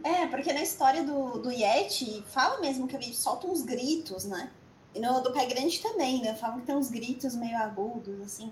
É, 0.04 0.26
porque 0.28 0.52
na 0.54 0.62
história 0.62 1.04
do, 1.04 1.40
do 1.40 1.52
Yeti, 1.52 2.24
fala 2.28 2.60
mesmo 2.60 2.88
que 2.88 2.96
ele 2.96 3.14
solta 3.14 3.48
uns 3.48 3.62
gritos, 3.62 4.26
né? 4.26 4.50
E 4.96 5.00
no 5.00 5.22
do 5.22 5.32
Pé 5.32 5.46
Grande 5.46 5.80
também, 5.80 6.22
né? 6.22 6.34
Falam 6.36 6.60
que 6.60 6.66
tem 6.66 6.76
uns 6.76 6.90
gritos 6.90 7.36
meio 7.36 7.58
agudos, 7.58 8.20
assim. 8.22 8.52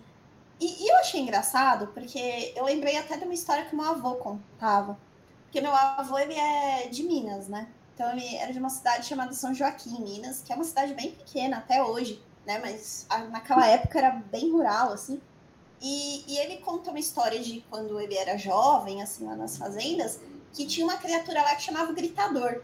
E, 0.59 0.83
e, 0.83 0.89
eu 0.89 0.97
achei 0.97 1.21
engraçado, 1.21 1.87
porque 1.87 2.53
eu 2.55 2.65
lembrei 2.65 2.97
até 2.97 3.15
de 3.17 3.25
uma 3.25 3.33
história 3.33 3.65
que 3.65 3.75
meu 3.75 3.85
avô 3.85 4.15
contava. 4.15 4.97
Porque 5.43 5.61
meu 5.61 5.73
avô, 5.73 6.17
ele 6.17 6.33
é 6.33 6.87
de 6.87 7.03
Minas, 7.03 7.47
né? 7.47 7.67
Então 7.93 8.11
ele 8.11 8.35
era 8.35 8.51
de 8.51 8.59
uma 8.59 8.69
cidade 8.69 9.05
chamada 9.05 9.33
São 9.33 9.53
Joaquim, 9.53 10.01
Minas, 10.01 10.41
que 10.41 10.51
é 10.51 10.55
uma 10.55 10.63
cidade 10.63 10.93
bem 10.93 11.11
pequena 11.11 11.57
até 11.57 11.83
hoje, 11.83 12.21
né? 12.45 12.59
Mas 12.59 13.05
a, 13.09 13.19
naquela 13.19 13.67
época 13.67 13.99
era 13.99 14.11
bem 14.11 14.51
rural, 14.51 14.91
assim. 14.93 15.21
E, 15.81 16.23
e 16.27 16.37
ele 16.39 16.57
conta 16.57 16.89
uma 16.89 16.99
história 16.99 17.39
de 17.39 17.63
quando 17.69 17.99
ele 17.99 18.15
era 18.15 18.37
jovem, 18.37 19.01
assim, 19.01 19.25
lá 19.25 19.35
nas 19.35 19.57
fazendas, 19.57 20.19
que 20.53 20.65
tinha 20.65 20.85
uma 20.85 20.97
criatura 20.97 21.41
lá 21.43 21.55
que 21.55 21.61
chamava 21.61 21.93
Gritador. 21.93 22.63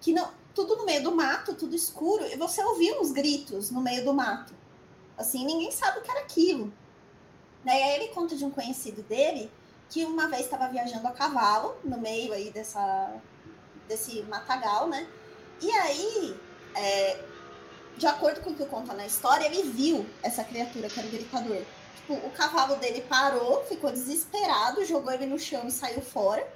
Que 0.00 0.12
não, 0.12 0.30
tudo 0.54 0.76
no 0.76 0.86
meio 0.86 1.02
do 1.02 1.14
mato, 1.14 1.54
tudo 1.54 1.76
escuro, 1.76 2.24
e 2.26 2.36
você 2.36 2.62
ouvia 2.64 3.00
uns 3.00 3.12
gritos 3.12 3.70
no 3.70 3.80
meio 3.80 4.04
do 4.04 4.14
mato. 4.14 4.54
Assim, 5.16 5.44
ninguém 5.44 5.70
sabe 5.70 5.98
o 5.98 6.02
que 6.02 6.10
era 6.10 6.20
aquilo. 6.20 6.72
Daí 7.64 7.80
né, 7.80 7.96
ele 7.96 8.08
conta 8.08 8.36
de 8.36 8.44
um 8.44 8.50
conhecido 8.50 9.02
dele 9.02 9.50
que 9.88 10.04
uma 10.04 10.26
vez 10.26 10.42
estava 10.42 10.68
viajando 10.68 11.06
a 11.06 11.12
cavalo 11.12 11.76
no 11.84 11.98
meio 11.98 12.32
aí 12.32 12.50
dessa 12.50 13.14
desse 13.86 14.22
matagal, 14.22 14.88
né? 14.88 15.06
E 15.60 15.70
aí, 15.70 16.40
é, 16.74 17.24
de 17.96 18.06
acordo 18.06 18.40
com 18.40 18.50
o 18.50 18.54
que 18.54 18.64
conta 18.66 18.94
na 18.94 19.06
história, 19.06 19.44
ele 19.44 19.64
viu 19.64 20.06
essa 20.22 20.42
criatura 20.42 20.88
que 20.88 20.98
era 20.98 21.08
o 21.08 21.10
gritador. 21.10 21.62
Tipo, 21.96 22.14
o 22.14 22.30
cavalo 22.30 22.76
dele 22.76 23.02
parou, 23.02 23.64
ficou 23.64 23.92
desesperado, 23.92 24.84
jogou 24.84 25.12
ele 25.12 25.26
no 25.26 25.38
chão 25.38 25.66
e 25.66 25.70
saiu 25.70 26.00
fora, 26.00 26.46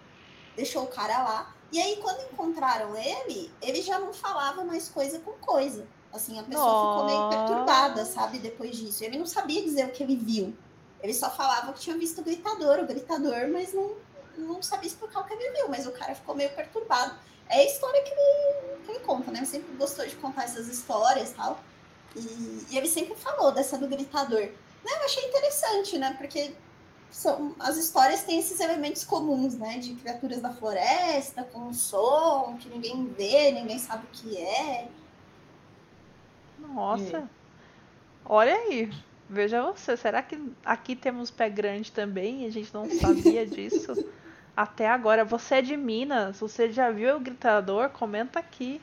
deixou 0.57 0.85
o 0.85 0.89
cara 0.89 1.23
lá. 1.23 1.55
E 1.71 1.81
aí, 1.81 1.97
quando 1.97 2.23
encontraram 2.33 2.97
ele, 2.97 3.53
ele 3.61 3.83
já 3.83 3.99
não 3.99 4.15
falava 4.15 4.65
mais 4.65 4.89
coisa 4.89 5.19
com 5.19 5.33
coisa. 5.33 5.87
Assim, 6.17 6.39
a 6.39 6.43
pessoa 6.43 6.65
Nossa. 6.65 7.05
ficou 7.05 7.07
meio 7.07 7.29
perturbada, 7.29 8.05
sabe, 8.05 8.39
depois 8.39 8.77
disso. 8.77 9.05
Ele 9.05 9.19
não 9.19 9.27
sabia 9.27 9.63
dizer 9.63 9.87
o 9.87 9.91
que 9.91 10.03
ele 10.03 10.17
viu. 10.17 10.55
Ele 11.03 11.15
só 11.15 11.31
falava 11.31 11.73
que 11.73 11.81
tinha 11.81 11.97
visto 11.97 12.21
o 12.21 12.25
gritador, 12.25 12.81
o 12.81 12.87
gritador, 12.87 13.49
mas 13.53 13.73
não, 13.73 13.93
não 14.37 14.63
sabia 14.63 14.89
explicar 14.89 15.21
o 15.21 15.25
que 15.25 15.35
ele 15.35 15.51
viu. 15.51 15.69
Mas 15.69 15.87
o 15.87 15.93
cara 15.93 16.15
ficou 16.15 16.35
meio 16.35 16.51
perturbado. 16.51 17.15
É 17.49 17.61
a 17.61 17.65
história 17.65 18.03
que 18.03 18.11
ele, 18.11 18.77
que 18.85 18.91
ele 18.93 19.01
conta, 19.01 19.31
né? 19.31 19.39
Ele 19.39 19.47
sempre 19.47 19.77
gostou 19.77 20.07
de 20.07 20.17
contar 20.17 20.45
essas 20.45 20.69
histórias 20.69 21.33
tal. 21.33 21.61
E, 22.17 22.67
e 22.71 22.79
ele 22.79 22.89
sempre 22.89 23.15
falou 23.15 23.53
dessa 23.53 23.79
do 23.79 23.87
gritador. 23.87 24.41
Né? 24.41 24.93
Eu 24.93 25.05
achei 25.05 25.29
interessante, 25.29 25.99
né? 25.99 26.15
Porque 26.19 26.55
são, 27.11 27.55
as 27.59 27.77
histórias 27.77 28.23
têm 28.23 28.39
esses 28.39 28.59
elementos 28.61 29.05
comuns, 29.05 29.55
né? 29.55 29.79
De 29.79 29.95
criaturas 29.95 30.41
da 30.41 30.53
floresta, 30.53 31.45
com 31.45 31.61
um 31.61 31.75
som 31.75 32.57
que 32.59 32.69
ninguém 32.69 33.07
vê, 33.07 33.53
ninguém 33.53 33.79
sabe 33.79 34.07
o 34.07 34.11
que 34.11 34.37
é. 34.37 34.89
Nossa. 36.75 37.19
É. 37.19 37.25
Olha 38.25 38.55
aí. 38.55 38.91
Veja 39.29 39.63
você, 39.63 39.97
será 39.97 40.23
que 40.23 40.41
aqui 40.65 40.95
temos 40.95 41.31
pé 41.31 41.51
grande 41.51 41.91
também 41.91 42.45
e 42.45 42.47
a 42.47 42.51
gente 42.51 42.73
não 42.73 42.89
sabia 42.89 43.45
disso 43.47 44.07
até 44.57 44.89
agora? 44.89 45.25
Você 45.25 45.57
é 45.57 45.63
de 45.63 45.77
Minas, 45.77 46.39
você 46.39 46.71
já 46.71 46.91
viu 46.91 47.17
o 47.17 47.21
gritador? 47.21 47.91
Comenta 47.91 48.39
aqui. 48.39 48.81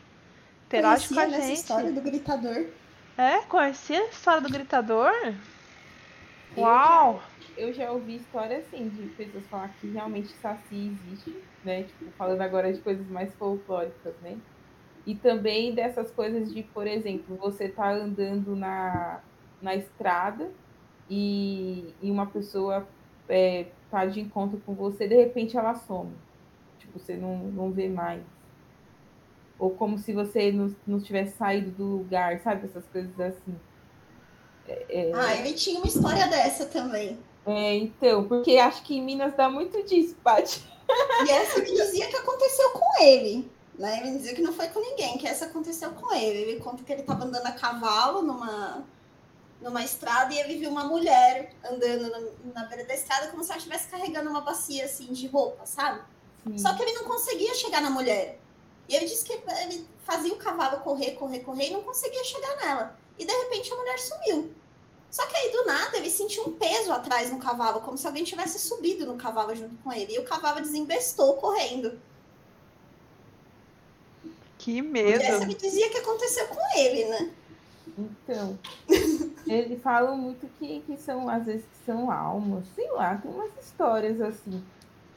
Interage 0.68 1.08
com 1.08 1.20
a 1.20 1.30
gente. 1.30 1.36
Essa 1.36 1.54
história 1.54 1.92
do 1.92 2.02
gritador. 2.02 2.66
É, 3.18 3.40
conhecia 3.44 4.00
a 4.00 4.10
história 4.10 4.42
do 4.42 4.50
gritador? 4.50 5.12
Uau! 6.58 7.24
Eu 7.56 7.72
já, 7.74 7.84
eu 7.84 7.88
já 7.88 7.92
ouvi 7.92 8.18
história 8.18 8.58
assim 8.58 8.90
de 8.90 9.08
pessoas 9.10 9.48
falar 9.48 9.70
que 9.70 9.88
realmente 9.92 10.30
Saci 10.30 10.90
existe, 10.92 11.36
né? 11.64 11.84
Tipo, 11.84 12.12
falando 12.18 12.42
agora 12.42 12.74
de 12.74 12.82
coisas 12.82 13.08
mais 13.08 13.34
folclóricas, 13.36 14.14
né? 14.22 14.38
E 15.06 15.16
também 15.16 15.74
dessas 15.74 16.10
coisas 16.12 16.54
de, 16.54 16.64
por 16.64 16.88
exemplo, 16.88 17.36
você 17.36 17.68
tá 17.68 17.92
andando 17.92 18.56
na, 18.56 19.20
na 19.62 19.76
estrada 19.76 20.50
e, 21.10 21.94
e 22.02 22.10
uma 22.10 22.26
pessoa 22.26 22.88
é, 23.28 23.66
tá 23.92 24.06
de 24.06 24.22
encontro 24.22 24.62
com 24.66 24.74
você, 24.74 25.08
de 25.08 25.16
repente 25.16 25.58
ela 25.58 25.76
some. 25.76 26.14
Tipo, 26.80 27.00
você 27.00 27.16
não, 27.16 27.38
não 27.38 27.72
vê 27.72 27.90
mais. 27.90 28.24
Ou 29.60 29.72
como 29.72 29.98
se 29.98 30.14
você 30.14 30.52
não, 30.52 30.74
não 30.86 31.00
tivesse 31.00 31.38
saído 31.38 31.72
do 31.72 31.86
lugar, 31.98 32.40
sabe? 32.40 32.66
Essas 32.66 32.86
coisas 32.88 33.18
assim. 33.20 33.56
É, 34.68 35.10
é... 35.10 35.12
Ah, 35.14 35.36
ele 35.36 35.54
tinha 35.54 35.78
uma 35.78 35.88
história 35.88 36.28
dessa 36.28 36.66
também. 36.66 37.20
É, 37.46 37.76
então, 37.76 38.26
porque 38.26 38.58
acho 38.58 38.84
que 38.84 38.96
em 38.96 39.04
Minas 39.04 39.34
dá 39.36 39.50
muito 39.50 39.84
disso, 39.84 40.16
Paty. 40.24 40.64
E 41.26 41.30
essa 41.30 41.62
que 41.62 41.74
dizia 41.74 42.08
que 42.08 42.16
aconteceu 42.16 42.70
com 42.72 43.04
ele. 43.04 43.50
Né? 43.78 44.00
Ele 44.02 44.18
dizia 44.18 44.36
que 44.36 44.42
não 44.42 44.54
foi 44.54 44.68
com 44.68 44.80
ninguém, 44.80 45.18
que 45.18 45.28
essa 45.28 45.46
aconteceu 45.46 45.92
com 45.92 46.14
ele. 46.14 46.52
Ele 46.52 46.60
conta 46.60 46.84
que 46.84 46.92
ele 46.92 47.02
estava 47.02 47.26
andando 47.26 47.46
a 47.46 47.52
cavalo 47.52 48.22
numa, 48.22 48.86
numa 49.62 49.84
estrada 49.84 50.34
e 50.34 50.40
ele 50.40 50.60
viu 50.60 50.70
uma 50.70 50.84
mulher 50.84 51.54
andando 51.64 52.10
na, 52.10 52.62
na 52.62 52.68
beira 52.68 52.86
da 52.86 52.94
estrada 52.94 53.28
como 53.30 53.44
se 53.44 53.50
ela 53.50 53.58
estivesse 53.58 53.88
carregando 53.88 54.30
uma 54.30 54.42
bacia 54.42 54.86
assim 54.86 55.12
de 55.12 55.28
roupa, 55.28 55.66
sabe? 55.66 56.02
Sim. 56.46 56.58
Só 56.58 56.74
que 56.76 56.84
ele 56.84 56.94
não 56.94 57.06
conseguia 57.06 57.54
chegar 57.56 57.82
na 57.82 57.90
mulher. 57.90 58.40
E 58.88 58.96
ele 58.96 59.06
disse 59.06 59.24
que 59.24 59.34
ele 59.34 59.88
fazia 60.04 60.34
o 60.34 60.38
cavalo 60.38 60.82
correr, 60.82 61.12
correr, 61.12 61.40
correr 61.40 61.68
e 61.68 61.74
não 61.74 61.82
conseguia 61.82 62.24
chegar 62.24 62.56
nela. 62.58 63.00
E 63.18 63.26
de 63.26 63.32
repente 63.32 63.72
a 63.72 63.76
mulher 63.76 63.98
sumiu. 63.98 64.54
Só 65.10 65.26
que 65.28 65.38
aí 65.38 65.52
do 65.52 65.66
nada 65.66 65.98
ele 65.98 66.10
sentiu 66.10 66.44
um 66.48 66.54
peso 66.54 66.92
atrás 66.92 67.32
no 67.32 67.40
cavalo, 67.40 67.82
como 67.82 67.98
se 67.98 68.06
alguém 68.06 68.24
tivesse 68.24 68.60
subido 68.60 69.06
no 69.06 69.16
cavalo 69.16 69.56
junto 69.56 69.76
com 69.84 69.94
ele. 69.94 70.14
E 70.14 70.20
o 70.20 70.26
cavalo 70.26 70.60
desembestou 70.60 71.36
correndo. 71.38 72.00
Que 74.64 74.82
medo. 74.82 75.22
E 75.22 75.26
essa 75.26 75.46
me 75.46 75.56
dizia 75.56 75.90
que 75.90 75.98
aconteceu 75.98 76.48
com 76.48 76.80
ele, 76.80 77.04
né? 77.04 77.30
Então, 77.98 78.58
eles 79.46 79.82
falam 79.82 80.16
muito 80.16 80.48
que, 80.58 80.82
que 80.88 80.96
são, 80.96 81.28
às 81.28 81.46
vezes, 81.46 81.64
que 81.64 81.86
são 81.86 82.10
almas, 82.10 82.64
sei 82.74 82.90
lá, 82.92 83.16
tem 83.18 83.30
umas 83.30 83.52
histórias 83.62 84.22
assim. 84.22 84.64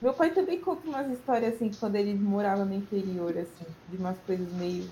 Meu 0.02 0.12
pai 0.12 0.30
também 0.30 0.58
conta 0.58 0.88
umas 0.88 1.08
histórias 1.12 1.54
assim, 1.54 1.70
quando 1.78 1.94
ele 1.94 2.12
morava 2.12 2.64
no 2.64 2.74
interior, 2.74 3.38
assim, 3.38 3.72
de 3.88 3.96
umas 3.96 4.18
coisas 4.26 4.52
meio. 4.54 4.90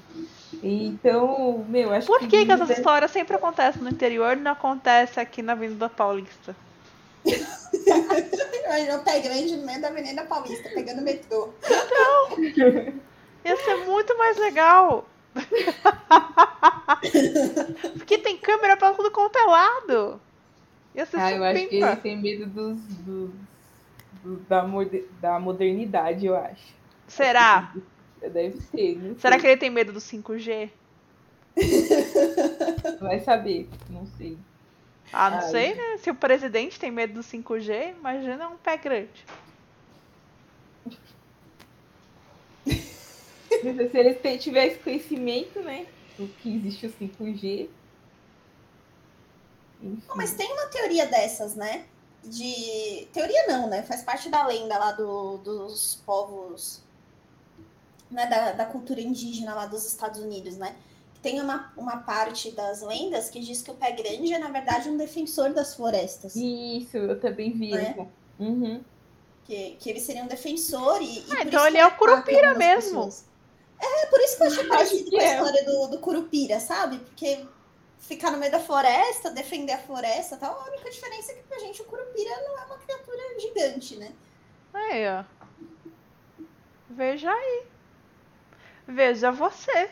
Então, 0.63 1.65
meu, 1.69 1.93
acho 1.93 2.07
Por 2.07 2.21
que, 2.21 2.29
que, 2.29 2.47
que 2.47 2.53
essas 2.53 2.69
deve... 2.69 2.81
histórias 2.81 3.11
sempre 3.11 3.35
acontecem 3.35 3.83
no 3.83 3.91
interior 3.91 4.37
e 4.37 4.41
não 4.41 4.53
acontece 4.53 5.19
aqui 5.19 5.43
na 5.43 5.55
Avenida 5.55 5.89
Paulista? 5.89 6.55
no 7.25 9.03
pé 9.03 9.19
grande 9.19 9.57
no 9.57 9.67
meio 9.67 9.81
da 9.81 9.89
Avenida 9.89 10.23
Paulista, 10.23 10.69
pegando 10.69 11.03
metrô. 11.03 11.51
Então. 11.65 12.95
Ia 13.45 13.57
ser 13.57 13.77
muito 13.85 14.17
mais 14.17 14.39
legal. 14.39 15.07
Porque 17.99 18.19
tem 18.19 18.39
câmera 18.39 18.77
pra 18.77 18.95
tudo 18.95 19.11
quanto 19.11 19.37
é 19.37 19.45
lado. 19.45 20.21
Ia 20.95 21.05
ser 21.07 21.19
ah, 21.19 21.33
eu 21.33 21.43
acho 21.45 21.69
que 21.69 21.77
ele 21.77 21.97
tem 21.97 22.17
medo 22.17 22.47
dos, 22.47 22.79
dos, 22.99 23.31
dos 24.23 24.41
da, 24.47 24.65
da 25.21 25.41
modernidade, 25.41 26.27
eu 26.27 26.37
acho. 26.37 26.75
Será? 27.07 27.73
Deve 28.21 28.61
ser. 28.61 29.17
Será 29.19 29.39
que 29.39 29.47
ele 29.47 29.57
tem 29.57 29.71
medo 29.71 29.93
do 29.93 29.99
5G? 29.99 30.71
Vai 33.01 33.21
saber, 33.21 33.69
não 33.91 34.07
sei. 34.19 34.37
Ah, 35.13 35.31
não 35.31 35.39
Ai. 35.39 35.51
sei, 35.51 35.75
né? 35.75 35.99
Se 35.99 36.11
o 36.11 36.15
presidente 36.15 36.81
tem 36.81 36.91
medo 36.91 37.15
do 37.15 37.21
5G, 37.21 37.95
imagina 37.99 38.49
um 38.49 38.57
pé 38.57 38.77
grande. 38.77 39.25
Se 43.73 43.99
eles 43.99 44.43
tivessem 44.43 44.79
conhecimento, 44.79 45.61
né? 45.61 45.87
Do 46.19 46.29
que 46.29 46.55
existe 46.55 46.87
o 46.87 46.93
5G. 46.93 47.69
mas 50.15 50.35
tem 50.35 50.53
uma 50.53 50.67
teoria 50.67 51.07
dessas, 51.07 51.55
né? 51.55 51.87
De. 52.23 53.09
Teoria 53.13 53.47
não, 53.49 53.69
né? 53.69 53.83
Faz 53.83 54.03
parte 54.03 54.29
da 54.29 54.47
lenda 54.47 54.79
lá 54.79 54.93
do, 54.93 55.39
dos 55.39 56.03
povos. 56.07 56.83
Né? 58.11 58.27
Da, 58.27 58.53
da 58.53 58.67
cultura 58.67 59.01
indígena 59.01 59.55
lá 59.55 59.67
dos 59.67 59.87
Estados 59.87 60.21
Unidos, 60.21 60.57
né? 60.57 60.77
Tem 61.23 61.41
uma, 61.41 61.73
uma 61.77 61.97
parte 61.99 62.51
das 62.51 62.83
lendas 62.83 63.31
que 63.31 63.41
diz 63.41 63.63
que 63.63 63.71
o 63.71 63.75
pé 63.75 63.93
grande 63.93 64.33
é, 64.33 64.39
na 64.39 64.51
verdade, 64.51 64.91
um 64.91 64.97
defensor 64.97 65.55
das 65.55 65.75
florestas. 65.75 66.37
Isso, 66.37 66.99
eu 66.99 67.19
também 67.19 67.51
vi. 67.53 67.71
Né? 67.71 68.09
Uhum. 68.39 68.85
Que, 69.45 69.77
que 69.81 69.91
ele 69.91 70.01
seria 70.01 70.23
um 70.23 70.27
defensor 70.27 71.01
e. 71.01 71.21
e 71.21 71.27
Ah, 71.31 71.43
então 71.43 71.67
ele 71.67 71.79
é 71.79 71.87
o 71.87 71.97
Curupira 71.97 72.55
mesmo. 72.55 73.07
pessoas. 73.07 73.34
É, 73.85 74.07
por 74.07 74.21
isso 74.21 74.37
que 74.37 74.43
eu 74.43 74.47
achei 74.47 74.65
parecido 74.65 75.11
que 75.11 75.17
com 75.17 75.23
a 75.23 75.25
é. 75.25 75.35
história 75.35 75.65
do, 75.65 75.87
do 75.89 75.99
Curupira, 75.99 76.61
sabe? 76.61 76.99
Porque 76.99 77.47
ficar 77.99 78.31
no 78.31 78.39
meio 78.39 78.53
da 78.53 78.61
floresta, 78.61 79.31
defender 79.31 79.73
a 79.73 79.79
floresta 79.79 80.37
tal, 80.37 80.61
a 80.61 80.69
única 80.69 80.91
diferença 80.91 81.33
é 81.33 81.35
que 81.35 81.43
pra 81.43 81.59
gente 81.59 81.83
o 81.83 81.85
Curupira 81.85 82.31
não 82.43 82.59
é 82.59 82.65
uma 82.67 82.79
criatura 82.79 83.41
gigante, 83.41 83.97
né? 83.97 84.13
Aí, 84.73 85.07
ó. 85.09 85.25
Veja 86.91 87.31
aí. 87.31 87.67
Veja 88.87 89.31
você. 89.31 89.91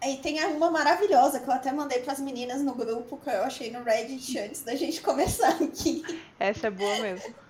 Aí 0.00 0.18
tem 0.18 0.42
uma 0.44 0.70
maravilhosa 0.70 1.40
que 1.40 1.48
eu 1.48 1.52
até 1.54 1.72
mandei 1.72 2.00
pras 2.00 2.20
meninas 2.20 2.62
no 2.62 2.74
grupo 2.74 3.16
que 3.16 3.30
eu 3.30 3.42
achei 3.42 3.70
no 3.70 3.82
Reddit 3.82 4.38
antes 4.38 4.62
da 4.62 4.74
gente 4.74 5.00
começar 5.00 5.48
aqui. 5.62 6.02
Essa 6.38 6.66
é 6.66 6.70
boa 6.70 6.98
mesmo. 7.00 7.34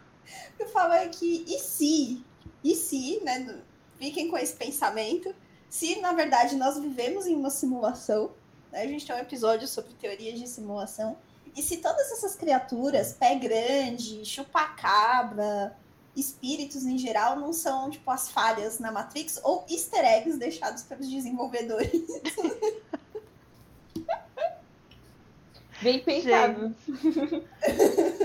Eu 0.59 0.69
falo 0.69 0.93
aqui, 0.95 1.45
e 1.49 1.59
se? 1.59 2.25
E 2.63 2.75
se, 2.75 3.21
né? 3.23 3.61
Fiquem 4.05 4.29
com 4.29 4.37
esse 4.37 4.53
pensamento. 4.53 5.35
Se, 5.71 5.99
na 5.99 6.13
verdade, 6.13 6.57
nós 6.57 6.79
vivemos 6.79 7.27
em 7.27 7.35
uma 7.35 7.49
simulação, 7.49 8.33
né, 8.71 8.83
a 8.83 8.87
gente 8.87 9.07
tem 9.07 9.17
um 9.17 9.19
episódio 9.19 9.67
sobre 9.67 9.95
teorias 9.95 10.39
de 10.39 10.47
simulação, 10.47 11.17
e 11.57 11.63
se 11.63 11.79
todas 11.79 12.13
essas 12.13 12.37
criaturas, 12.37 13.15
pé 13.15 13.35
grande, 13.35 14.23
chupacabra, 14.27 15.75
espíritos 16.15 16.85
em 16.85 16.99
geral, 16.99 17.41
não 17.41 17.55
são, 17.55 17.89
tipo, 17.89 18.11
as 18.11 18.29
falhas 18.29 18.79
na 18.79 18.93
Matrix 18.93 19.41
ou 19.43 19.65
easter 19.71 20.05
eggs 20.05 20.39
deixados 20.39 20.83
pelos 20.83 21.09
desenvolvedores. 21.09 21.91
Bem 25.85 25.99
pensado. 25.99 26.75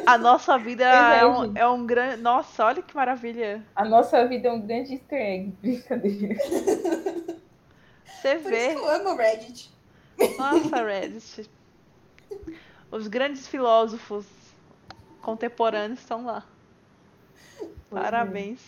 A 0.06 0.18
nossa 0.18 0.58
vida 0.58 0.86
é, 0.88 1.20
é, 1.20 1.28
um, 1.28 1.58
é 1.58 1.68
um 1.68 1.86
grande. 1.86 2.22
Nossa, 2.22 2.66
olha 2.66 2.82
que 2.82 2.96
maravilha. 2.96 3.62
A 3.76 3.84
nossa 3.84 4.26
vida 4.26 4.48
é 4.48 4.52
um 4.52 4.62
grande 4.62 4.94
easter 4.94 5.20
egg. 5.20 5.54
Brincadeira. 5.62 6.36
Você 8.06 8.36
Por 8.36 8.40
isso 8.40 8.50
vê. 8.50 8.68
que 8.70 8.80
eu 8.80 8.90
amo 8.90 9.10
o 9.10 9.16
Reddit. 9.18 9.70
Nossa, 10.38 10.84
Reddit. 10.84 11.50
Os 12.90 13.08
grandes 13.08 13.46
filósofos 13.46 14.26
contemporâneos 15.22 16.00
estão 16.00 16.26
lá. 16.26 16.46
Pois 17.58 18.02
é. 18.02 18.06
Parabéns. 18.06 18.62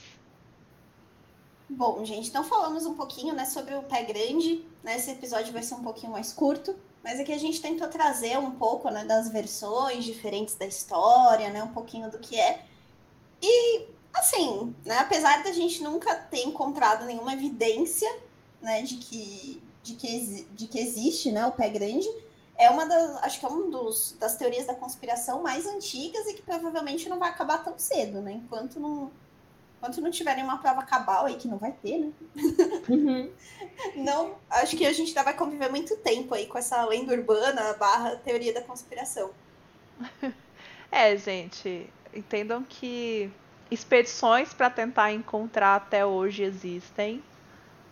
Bom, 1.70 2.04
gente, 2.04 2.28
então 2.28 2.44
falamos 2.44 2.86
um 2.86 2.96
pouquinho 2.96 3.34
né, 3.34 3.46
sobre 3.46 3.74
o 3.74 3.84
pé 3.84 4.04
grande. 4.04 4.66
Né? 4.84 4.98
Esse 4.98 5.12
episódio 5.12 5.54
vai 5.54 5.64
ser 5.64 5.76
um 5.76 5.84
pouquinho 5.84 6.12
mais 6.12 6.34
curto, 6.34 6.76
mas 7.04 7.20
aqui 7.20 7.32
a 7.32 7.38
gente 7.38 7.62
tentou 7.62 7.88
trazer 7.88 8.38
um 8.38 8.52
pouco 8.52 8.90
né, 8.90 9.04
das 9.04 9.30
versões 9.30 10.04
diferentes 10.04 10.56
da 10.56 10.66
história, 10.66 11.50
né, 11.50 11.64
um 11.64 11.74
pouquinho 11.74 12.10
do 12.12 12.20
que 12.20 12.40
é. 12.40 12.64
E, 13.42 13.88
assim, 14.14 14.76
né, 14.86 15.00
apesar 15.00 15.44
da 15.44 15.52
gente 15.52 15.84
nunca 15.84 16.16
ter 16.16 16.44
encontrado 16.44 17.06
nenhuma 17.06 17.34
evidência 17.34 18.10
né, 18.62 18.84
de, 18.84 18.98
que, 18.98 19.62
de, 19.82 19.96
que, 19.96 20.48
de 20.52 20.68
que 20.68 20.80
existe 20.80 21.32
né, 21.32 21.46
o 21.46 21.52
pé 21.52 21.70
grande, 21.70 22.08
é 22.56 22.70
uma 22.70 22.86
das, 22.86 23.24
acho 23.24 23.40
que 23.40 23.46
é 23.46 23.50
um 23.50 23.72
dos, 23.72 24.16
das 24.20 24.36
teorias 24.36 24.68
da 24.68 24.76
conspiração 24.76 25.42
mais 25.42 25.66
antigas 25.66 26.28
e 26.28 26.36
que 26.36 26.44
provavelmente 26.44 27.10
não 27.10 27.18
vai 27.18 27.30
acabar 27.30 27.64
tão 27.64 27.74
cedo, 27.80 28.22
né? 28.22 28.34
Enquanto 28.34 28.80
não, 28.80 29.12
enquanto 29.82 30.00
não 30.00 30.12
tiverem 30.12 30.44
uma 30.44 30.60
prova 30.60 30.84
cabal 30.84 31.26
aí, 31.26 31.36
que 31.38 31.48
não 31.48 31.58
vai 31.58 31.72
ter, 31.72 31.98
né? 31.98 32.12
Uhum. 32.88 33.32
Não, 33.96 34.36
acho 34.50 34.78
que 34.78 34.86
a 34.86 34.94
gente 34.94 35.10
ainda 35.10 35.24
vai 35.24 35.34
conviver 35.34 35.70
muito 35.70 35.98
tempo 35.98 36.36
aí 36.36 36.46
com 36.46 36.58
essa 36.58 36.86
lenda 36.86 37.14
urbana 37.14 37.74
barra 37.74 38.16
teoria 38.18 38.54
da 38.54 38.62
conspiração. 38.62 39.32
É, 40.94 41.16
gente, 41.16 41.90
entendam 42.14 42.66
que 42.68 43.32
expedições 43.72 44.54
para 44.54 44.70
tentar 44.70 45.14
encontrar 45.14 45.78
até 45.78 46.06
hoje 46.06 46.44
existem. 46.44 47.24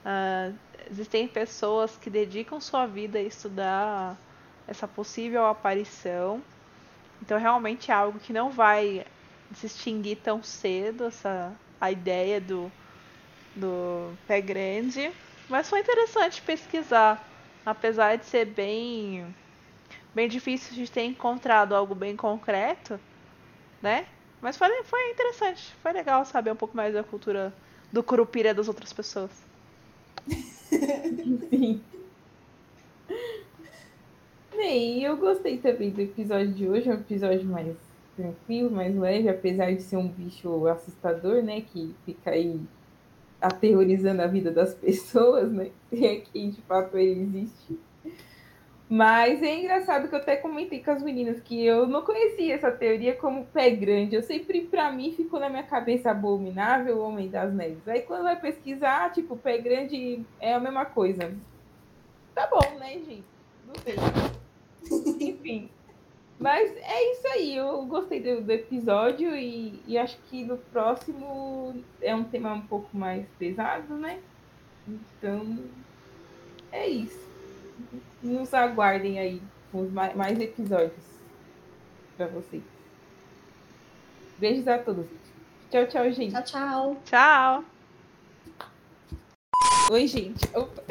Ah, 0.03 0.51
existem 0.91 1.25
pessoas 1.25 1.95
que 1.95 2.09
dedicam 2.09 2.59
sua 2.59 2.85
vida 2.85 3.17
a 3.17 3.21
estudar 3.21 4.17
essa 4.67 4.85
possível 4.85 5.45
aparição. 5.45 6.43
Então, 7.21 7.39
realmente 7.39 7.89
é 7.89 7.93
algo 7.93 8.19
que 8.19 8.33
não 8.33 8.49
vai 8.49 9.05
se 9.55 9.67
extinguir 9.67 10.17
tão 10.17 10.43
cedo, 10.43 11.05
essa 11.05 11.55
a 11.79 11.91
ideia 11.91 12.39
do, 12.41 12.71
do 13.55 14.13
pé 14.27 14.41
grande. 14.41 15.11
Mas 15.47 15.69
foi 15.69 15.79
interessante 15.79 16.41
pesquisar, 16.41 17.27
apesar 17.65 18.17
de 18.17 18.25
ser 18.25 18.45
bem 18.45 19.25
bem 20.13 20.27
difícil 20.27 20.75
de 20.75 20.89
ter 20.91 21.03
encontrado 21.03 21.73
algo 21.73 21.95
bem 21.95 22.15
concreto, 22.15 22.99
né? 23.81 24.05
Mas 24.41 24.57
foi, 24.57 24.67
foi 24.83 25.11
interessante, 25.11 25.73
foi 25.81 25.91
legal 25.93 26.25
saber 26.25 26.51
um 26.51 26.55
pouco 26.55 26.75
mais 26.75 26.93
da 26.93 27.03
cultura 27.03 27.53
do 27.91 28.03
curupira 28.03 28.53
das 28.53 28.67
outras 28.67 28.93
pessoas. 28.93 29.31
Sim. 31.49 31.83
Bem, 34.51 35.03
eu 35.03 35.17
gostei 35.17 35.57
também 35.57 35.91
do 35.91 36.01
episódio 36.01 36.53
de 36.53 36.67
hoje, 36.67 36.89
é 36.89 36.93
um 36.93 36.99
episódio 36.99 37.45
mais 37.45 37.88
tranquilo, 38.19 38.69
mais 38.69 38.95
leve, 38.95 39.29
apesar 39.29 39.73
de 39.73 39.81
ser 39.81 39.97
um 39.97 40.07
bicho 40.07 40.67
assustador, 40.67 41.41
né? 41.41 41.61
Que 41.61 41.95
fica 42.05 42.31
aí 42.31 42.59
aterrorizando 43.41 44.21
a 44.21 44.27
vida 44.27 44.51
das 44.51 44.73
pessoas, 44.75 45.51
né? 45.51 45.71
E 45.91 46.05
aqui, 46.05 46.49
de 46.49 46.61
fato, 46.63 46.97
ele 46.97 47.21
existe. 47.21 47.79
Mas 48.89 49.41
é 49.43 49.55
engraçado 49.55 50.09
que 50.09 50.15
eu 50.15 50.19
até 50.19 50.35
comentei 50.35 50.83
com 50.83 50.89
as 50.89 51.03
meninas 51.03 51.39
que 51.39 51.63
eu 51.63 51.87
não 51.87 52.01
conhecia 52.01 52.55
essa 52.55 52.71
teoria 52.71 53.15
como 53.15 53.45
pé 53.45 53.69
grande. 53.69 54.15
Eu 54.15 54.23
sempre, 54.23 54.61
pra 54.61 54.91
mim, 54.91 55.13
ficou 55.13 55.39
na 55.39 55.47
minha 55.47 55.63
cabeça 55.63 56.09
abominável 56.09 56.97
o 56.97 57.01
Homem 57.01 57.29
das 57.29 57.53
Neves. 57.53 57.87
Aí 57.87 58.01
quando 58.01 58.23
vai 58.23 58.39
pesquisar, 58.39 59.11
tipo, 59.13 59.37
pé 59.37 59.59
grande 59.59 60.25
é 60.39 60.55
a 60.55 60.59
mesma 60.59 60.85
coisa. 60.85 61.31
Tá 62.33 62.47
bom, 62.47 62.79
né, 62.79 62.93
gente? 62.93 63.23
Não 63.67 63.75
sei. 63.75 63.95
Enfim. 65.29 65.69
Mas 66.39 66.71
é 66.77 67.11
isso 67.11 67.27
aí. 67.27 67.57
Eu 67.57 67.85
gostei 67.85 68.21
do, 68.21 68.41
do 68.41 68.51
episódio 68.51 69.35
e, 69.35 69.81
e 69.85 69.97
acho 69.97 70.17
que 70.29 70.43
no 70.45 70.57
próximo 70.57 71.83
é 72.01 72.15
um 72.15 72.23
tema 72.23 72.53
um 72.53 72.61
pouco 72.61 72.95
mais 72.95 73.27
pesado, 73.37 73.93
né? 73.95 74.19
Então, 74.87 75.59
é 76.71 76.87
isso. 76.87 77.27
Nos 78.23 78.53
aguardem 78.53 79.19
aí 79.19 79.41
com 79.71 79.81
os 79.81 79.91
mais, 79.91 80.15
mais 80.15 80.39
episódios 80.39 80.93
para 82.15 82.27
vocês. 82.27 82.63
Beijos 84.37 84.67
a 84.67 84.79
todos. 84.79 85.05
Tchau, 85.69 85.87
tchau, 85.87 86.11
gente. 86.11 86.31
Tchau, 86.31 86.43
tchau. 86.43 86.97
Tchau! 87.05 87.63
Oi, 89.91 90.07
gente. 90.07 90.47
Opa. 90.55 90.83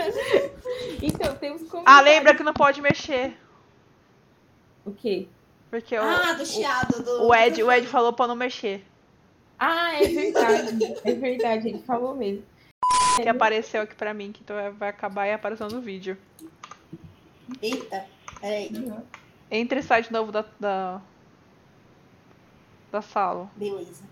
então, 1.02 1.34
temos 1.36 1.68
como. 1.68 1.82
Ah, 1.86 2.00
lembra 2.00 2.34
que 2.34 2.42
não 2.42 2.54
pode 2.54 2.80
mexer. 2.80 3.36
O 4.84 4.92
quê? 4.92 5.26
Porque 5.70 5.96
o, 5.96 6.02
Ah, 6.02 6.32
do 6.34 6.44
chiado. 6.44 7.02
Do, 7.02 7.28
o, 7.28 7.34
Ed, 7.34 7.62
o 7.62 7.70
Ed 7.72 7.86
falou 7.86 8.12
pra 8.12 8.26
não 8.26 8.36
mexer. 8.36 8.84
Ah, 9.58 9.94
é 10.02 10.08
verdade. 10.08 10.94
é 11.04 11.14
verdade, 11.14 11.68
ele 11.68 11.82
falou 11.82 12.14
mesmo. 12.14 12.44
Que 13.16 13.28
apareceu 13.28 13.82
aqui 13.82 13.94
pra 13.94 14.12
mim, 14.12 14.32
que 14.32 14.42
então 14.42 14.56
vai 14.74 14.88
acabar 14.88 15.26
e 15.26 15.32
aparecendo 15.32 15.74
no 15.74 15.80
vídeo. 15.80 16.16
Eita, 17.60 18.06
peraí. 18.40 18.70
Entre 19.50 19.80
e 19.80 19.82
sai 19.82 20.02
de 20.02 20.12
novo 20.12 20.32
da, 20.32 20.44
da, 20.58 21.00
da 22.90 23.02
sala. 23.02 23.50
Beleza. 23.56 24.02